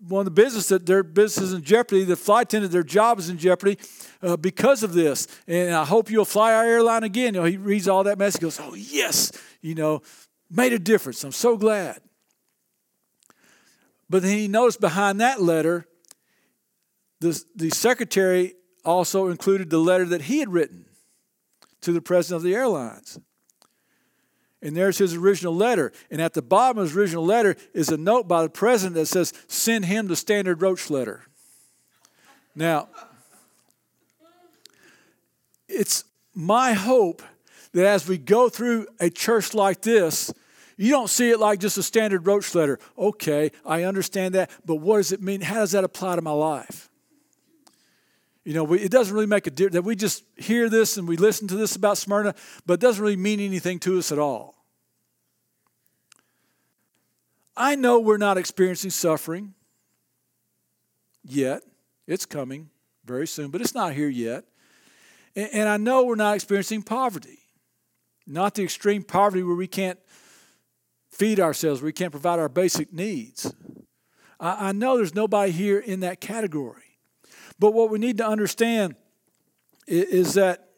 one 0.08 0.22
of 0.22 0.26
the 0.26 0.32
business 0.32 0.68
that 0.70 0.86
their 0.86 1.04
business 1.04 1.50
is 1.50 1.54
in 1.54 1.64
jeopardy. 1.64 2.04
The 2.04 2.16
flight 2.16 2.48
attendant, 2.48 2.72
their 2.72 2.84
job 2.84 3.20
is 3.20 3.30
in 3.30 3.38
jeopardy 3.38 3.78
uh, 4.22 4.38
because 4.38 4.84
of 4.84 4.94
this. 4.94 5.28
And 5.48 5.74
I 5.74 5.86
hope 5.86 6.10
you'll 6.10 6.26
fly 6.26 6.54
our 6.54 6.66
airline 6.66 7.04
again. 7.04 7.34
You 7.34 7.42
know, 7.42 7.46
he 7.46 7.58
reads 7.58 7.88
all 7.88 8.04
that 8.06 8.18
message, 8.18 8.42
goes, 8.42 8.60
"Oh 8.60 8.74
yes, 8.74 9.32
you 9.62 9.76
know, 9.76 10.02
made 10.50 10.74
a 10.74 10.80
difference. 10.80 11.24
I'm 11.24 11.32
so 11.32 11.58
glad." 11.58 12.02
But 14.10 14.24
then 14.24 14.38
he 14.38 14.48
noticed 14.50 14.82
behind 14.82 15.22
that 15.22 15.42
letter, 15.42 15.86
the, 17.22 17.42
the 17.56 17.70
secretary 17.70 18.56
also 18.84 19.28
included 19.28 19.70
the 19.70 19.78
letter 19.78 20.04
that 20.06 20.24
he 20.24 20.40
had 20.40 20.52
written 20.52 20.86
to 21.82 21.94
the 21.94 22.02
president 22.02 22.38
of 22.38 22.44
the 22.44 22.54
airlines. 22.54 23.20
And 24.62 24.78
there's 24.78 25.00
his 25.00 25.16
original 25.16 25.56
letter. 25.56 25.92
And 26.12 26.22
at 26.22 26.34
the 26.34 26.42
bottom 26.42 26.78
of 26.78 26.90
his 26.90 26.96
original 26.96 27.26
letter 27.26 27.56
is 27.74 27.90
a 27.90 27.98
note 27.98 28.28
by 28.28 28.44
the 28.44 28.50
president 28.50 28.96
that 28.96 29.08
says, 29.08 29.34
Send 29.48 29.86
him 29.86 30.08
the 30.08 30.16
standard 30.16 30.62
Roach 30.62 30.90
letter. 30.90 31.24
Now, 32.56 32.90
it's 35.68 36.04
my 36.36 36.74
hope 36.74 37.24
that 37.74 37.86
as 37.86 38.08
we 38.08 38.18
go 38.18 38.50
through 38.50 38.88
a 39.00 39.10
church 39.10 39.54
like 39.54 39.82
this, 39.82 40.32
you 40.78 40.92
don't 40.92 41.10
see 41.10 41.30
it 41.30 41.40
like 41.40 41.60
just 41.60 41.78
a 41.78 41.84
standard 41.84 42.28
Roach 42.28 42.54
letter. 42.54 42.80
Okay, 42.98 43.52
I 43.66 43.84
understand 43.84 44.36
that, 44.36 44.52
but 44.66 44.76
what 44.76 44.98
does 44.98 45.12
it 45.12 45.22
mean? 45.22 45.42
How 45.42 45.56
does 45.56 45.72
that 45.72 45.84
apply 45.84 46.18
to 46.18 46.22
my 46.22 46.32
life? 46.32 46.91
You 48.44 48.54
know, 48.54 48.64
we, 48.64 48.80
it 48.80 48.92
doesn't 48.92 49.14
really 49.14 49.28
make 49.28 49.46
a 49.48 49.52
difference 49.52 49.76
that 49.76 49.84
we 49.84 49.96
just 49.96 50.24
hear 50.36 50.70
this 50.70 50.98
and 50.98 51.08
we 51.08 51.16
listen 51.16 51.48
to 51.50 51.56
this 51.56 51.76
about 51.76 51.98
Smyrna, 51.98 52.34
but 52.66 52.76
it 52.76 52.80
doesn't 52.80 53.02
really 53.02 53.16
mean 53.16 53.40
anything 53.40 53.80
to 53.80 54.00
us 54.00 54.12
at 54.12 54.18
all. 54.18 54.56
I 57.56 57.76
know 57.76 58.00
we're 58.00 58.18
not 58.18 58.38
experiencing 58.38 58.90
suffering 58.90 59.54
yet. 61.24 61.62
It's 62.08 62.26
coming 62.26 62.70
very 63.06 63.28
soon, 63.28 63.52
but 63.52 63.62
it's 63.62 63.76
not 63.76 63.94
here 63.94 64.10
yet. 64.10 64.46
And, 65.36 65.50
and 65.54 65.70
I 65.70 65.78
know 65.78 66.04
we're 66.06 66.16
not 66.16 66.36
experiencing 66.36 66.82
poverty, 66.82 67.40
not 68.26 68.56
the 68.56 68.64
extreme 68.64 69.04
poverty 69.04 69.44
where 69.44 69.56
we 69.56 69.68
can't 69.68 70.00
feed 71.12 71.40
ourselves, 71.40 71.82
where 71.82 71.88
we 71.88 71.94
can't 71.94 72.12
provide 72.12 72.40
our 72.40 72.50
basic 72.50 72.92
needs. 72.92 73.54
I, 74.40 74.70
I 74.70 74.72
know 74.72 74.98
there's 74.98 75.14
nobody 75.14 75.52
here 75.52 75.78
in 75.78 76.00
that 76.00 76.22
category. 76.22 76.91
But 77.62 77.76
what 77.76 77.92
we 77.92 78.00
need 78.00 78.18
to 78.18 78.28
understand 78.28 78.96
is, 79.86 80.34
that 80.34 80.70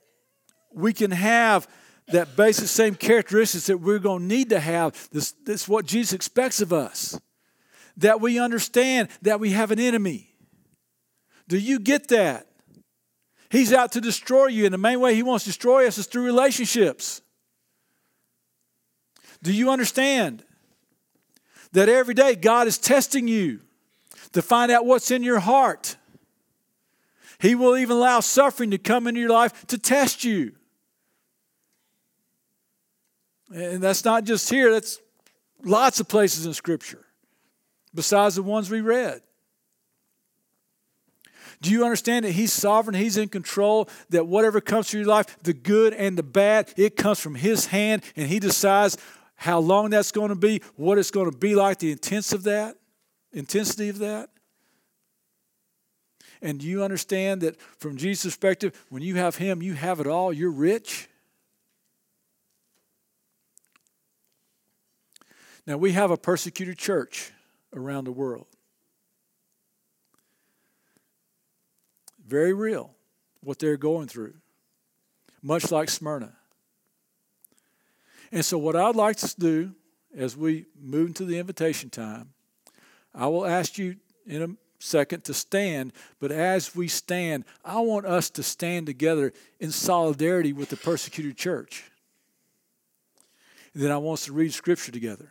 we 0.74 0.91
can 0.91 1.12
have 1.12 1.65
that 2.08 2.36
basic 2.36 2.67
same 2.67 2.96
characteristics 2.96 3.67
that 3.67 3.78
we're 3.78 4.00
going 4.00 4.19
to 4.19 4.26
need 4.26 4.50
to 4.50 4.60
have. 4.60 5.10
This, 5.12 5.32
this 5.46 5.62
is 5.62 5.69
what 5.69 5.86
Jesus 5.86 6.12
expects 6.12 6.60
of 6.60 6.74
us. 6.74 7.17
That 7.96 8.19
we 8.19 8.38
understand 8.38 9.08
that 9.22 9.39
we 9.39 9.52
have 9.52 9.72
an 9.72 9.80
enemy. 9.80 10.36
Do 11.48 11.58
you 11.58 11.80
get 11.80 12.10
that? 12.10 12.48
He's 13.50 13.72
out 13.72 13.93
to 13.93 14.02
destroy 14.02 14.48
you, 14.48 14.65
and 14.65 14.74
the 14.74 14.78
main 14.78 15.00
way 15.00 15.15
he 15.15 15.24
wants 15.24 15.46
to 15.46 15.52
destroy 15.52 15.88
us 15.88 15.98
is 15.98 16.06
through 16.06 16.26
relationships. 16.26 17.22
Do 19.41 19.54
you 19.54 19.69
understand 19.72 20.43
that 21.72 21.88
every 21.88 22.13
day 22.13 22.36
God 22.36 22.67
is 22.67 22.78
testing 22.78 23.30
you 23.30 23.62
to 24.34 24.41
find 24.41 24.69
out 24.69 24.86
what's 24.86 25.12
in 25.12 25.24
your 25.24 25.39
heart? 25.39 25.96
He 27.43 27.56
will 27.56 27.75
even 27.75 27.97
allow 27.97 28.21
suffering 28.21 28.71
to 28.71 28.77
come 28.77 29.06
into 29.06 29.19
your 29.19 29.29
life 29.29 29.67
to 29.67 29.77
test 29.77 30.23
you. 30.23 30.53
And 33.53 33.84
that's 33.84 34.06
not 34.06 34.23
just 34.23 34.49
here, 34.49 34.71
that's 34.71 35.01
lots 35.62 35.99
of 35.99 36.08
places 36.08 36.45
in 36.45 36.53
Scripture 36.53 37.06
besides 37.93 38.36
the 38.36 38.43
ones 38.43 38.69
we 38.69 38.79
read. 38.79 39.23
Do 41.62 41.69
you 41.69 41.84
understand 41.84 42.23
that 42.23 42.32
He's 42.32 42.53
sovereign? 42.53 42.95
He's 42.95 43.17
in 43.17 43.27
control, 43.27 43.89
that 44.10 44.25
whatever 44.25 44.62
comes 44.62 44.88
to 44.91 44.97
your 44.97 45.08
life, 45.08 45.38
the 45.43 45.53
good 45.53 45.93
and 45.93 46.17
the 46.17 46.23
bad, 46.23 46.73
it 46.77 46.95
comes 46.95 47.19
from 47.19 47.36
His 47.36 47.65
hand, 47.65 48.03
and 48.15 48.29
He 48.29 48.39
decides 48.39 48.95
how 49.36 49.60
long 49.60 49.89
that's 49.89 50.13
going 50.13 50.29
to 50.29 50.36
be, 50.36 50.62
what 50.77 50.97
it's 50.97 51.12
going 51.12 51.29
to 51.29 51.38
be 51.38 51.56
like, 51.56 51.79
the 51.79 51.91
intense 51.91 52.32
of 52.32 52.43
that, 52.43 52.77
intensity 53.34 53.89
of 53.89 53.97
that. 53.97 54.29
And 56.43 56.60
do 56.60 56.67
you 56.67 56.84
understand 56.84 57.39
that 57.41 57.60
from 57.79 57.95
Jesus' 57.95 58.25
perspective, 58.25 58.86
when 58.89 59.01
you 59.01 59.15
have 59.15 59.38
Him, 59.38 59.63
you 59.63 59.75
have 59.75 60.01
it 60.01 60.08
all, 60.08 60.34
you're 60.34 60.51
rich? 60.51 61.08
Now, 65.65 65.77
we 65.77 65.93
have 65.93 66.12
a 66.12 66.17
persecuted 66.17 66.77
church 66.77 67.32
around 67.73 68.03
the 68.03 68.12
world. 68.12 68.47
Very 72.27 72.51
real, 72.51 72.93
what 73.41 73.60
they're 73.60 73.77
going 73.77 74.10
through, 74.10 74.34
much 75.41 75.71
like 75.71 75.89
Smyrna. 75.89 76.34
And 78.34 78.43
so, 78.43 78.58
what 78.58 78.75
I'd 78.75 78.97
like 78.97 79.15
to 79.17 79.34
do 79.39 79.71
as 80.13 80.36
we 80.36 80.65
move 80.77 81.08
into 81.08 81.23
the 81.23 81.39
invitation 81.39 81.89
time, 81.89 82.34
I 83.15 83.27
will 83.27 83.45
ask 83.45 83.77
you 83.77 83.95
in 84.25 84.41
a 84.41 84.47
second 84.84 85.24
to 85.24 85.34
stand, 85.34 85.93
but 86.19 86.32
as 86.32 86.76
we 86.76 86.88
stand, 86.88 87.46
I 87.63 87.80
want 87.80 88.06
us 88.06 88.30
to 88.32 88.43
stand 88.43 88.86
together 88.86 89.34
in 89.60 89.72
solidarity 89.72 90.54
with 90.54 90.69
the 90.69 90.78
persecuted 90.78 91.38
church. 91.38 91.86
And 93.74 93.82
then 93.82 93.91
I 93.91 93.98
want 93.98 94.19
us 94.19 94.26
to 94.26 94.34
read 94.34 94.54
scripture 94.54 94.91
together. 94.91 95.30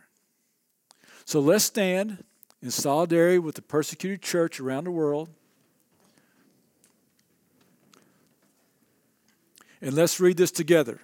So 1.25 1.39
let's 1.39 1.63
stand 1.63 2.23
in 2.61 2.71
solidarity 2.71 3.39
with 3.39 3.55
the 3.55 3.61
persecuted 3.61 4.21
church 4.21 4.59
around 4.59 4.85
the 4.85 4.91
world. 4.91 5.29
And 9.81 9.93
let's 9.93 10.19
read 10.19 10.37
this 10.37 10.51
together. 10.51 10.99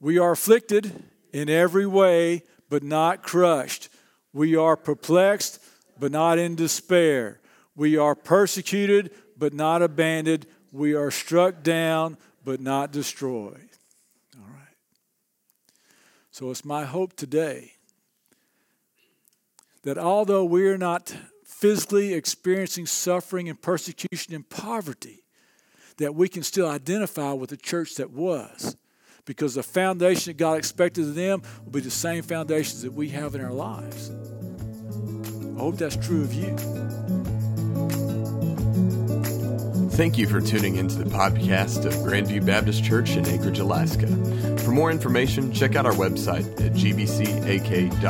We 0.00 0.18
are 0.18 0.32
afflicted 0.32 1.04
in 1.32 1.48
every 1.48 1.86
way, 1.86 2.42
but 2.68 2.82
not 2.82 3.22
crushed. 3.22 3.88
We 4.32 4.56
are 4.56 4.76
perplexed, 4.76 5.62
but 5.98 6.12
not 6.12 6.38
in 6.38 6.54
despair. 6.54 7.40
We 7.76 7.96
are 7.96 8.14
persecuted, 8.14 9.10
but 9.36 9.52
not 9.52 9.82
abandoned. 9.82 10.46
We 10.70 10.94
are 10.94 11.10
struck 11.10 11.62
down, 11.62 12.16
but 12.44 12.60
not 12.60 12.92
destroyed. 12.92 13.68
All 14.38 14.48
right. 14.48 14.76
So 16.30 16.50
it's 16.50 16.64
my 16.64 16.84
hope 16.84 17.14
today 17.14 17.72
that 19.82 19.98
although 19.98 20.44
we're 20.44 20.78
not 20.78 21.14
physically 21.44 22.14
experiencing 22.14 22.86
suffering 22.86 23.48
and 23.48 23.60
persecution 23.60 24.34
and 24.34 24.48
poverty, 24.48 25.24
that 25.98 26.14
we 26.14 26.28
can 26.28 26.42
still 26.42 26.68
identify 26.68 27.32
with 27.32 27.50
the 27.50 27.56
church 27.56 27.96
that 27.96 28.10
was. 28.10 28.76
Because 29.24 29.54
the 29.54 29.62
foundation 29.62 30.30
that 30.30 30.36
God 30.36 30.58
expected 30.58 31.04
of 31.04 31.14
them 31.14 31.42
will 31.64 31.72
be 31.72 31.80
the 31.80 31.90
same 31.90 32.22
foundations 32.22 32.82
that 32.82 32.92
we 32.92 33.08
have 33.10 33.34
in 33.34 33.40
our 33.40 33.52
lives. 33.52 34.10
I 35.56 35.60
hope 35.60 35.76
that's 35.76 35.96
true 35.96 36.22
of 36.22 36.34
you. 36.34 36.56
Thank 39.90 40.16
you 40.18 40.26
for 40.26 40.40
tuning 40.40 40.76
into 40.76 40.96
the 40.96 41.04
podcast 41.04 41.84
of 41.84 41.92
Grandview 41.92 42.44
Baptist 42.44 42.82
Church 42.82 43.10
in 43.10 43.26
Anchorage, 43.26 43.58
Alaska. 43.58 44.08
For 44.58 44.70
more 44.72 44.90
information, 44.90 45.52
check 45.52 45.76
out 45.76 45.86
our 45.86 45.92
website 45.92 46.46
at 46.60 46.72
gbcak.org. 46.72 48.02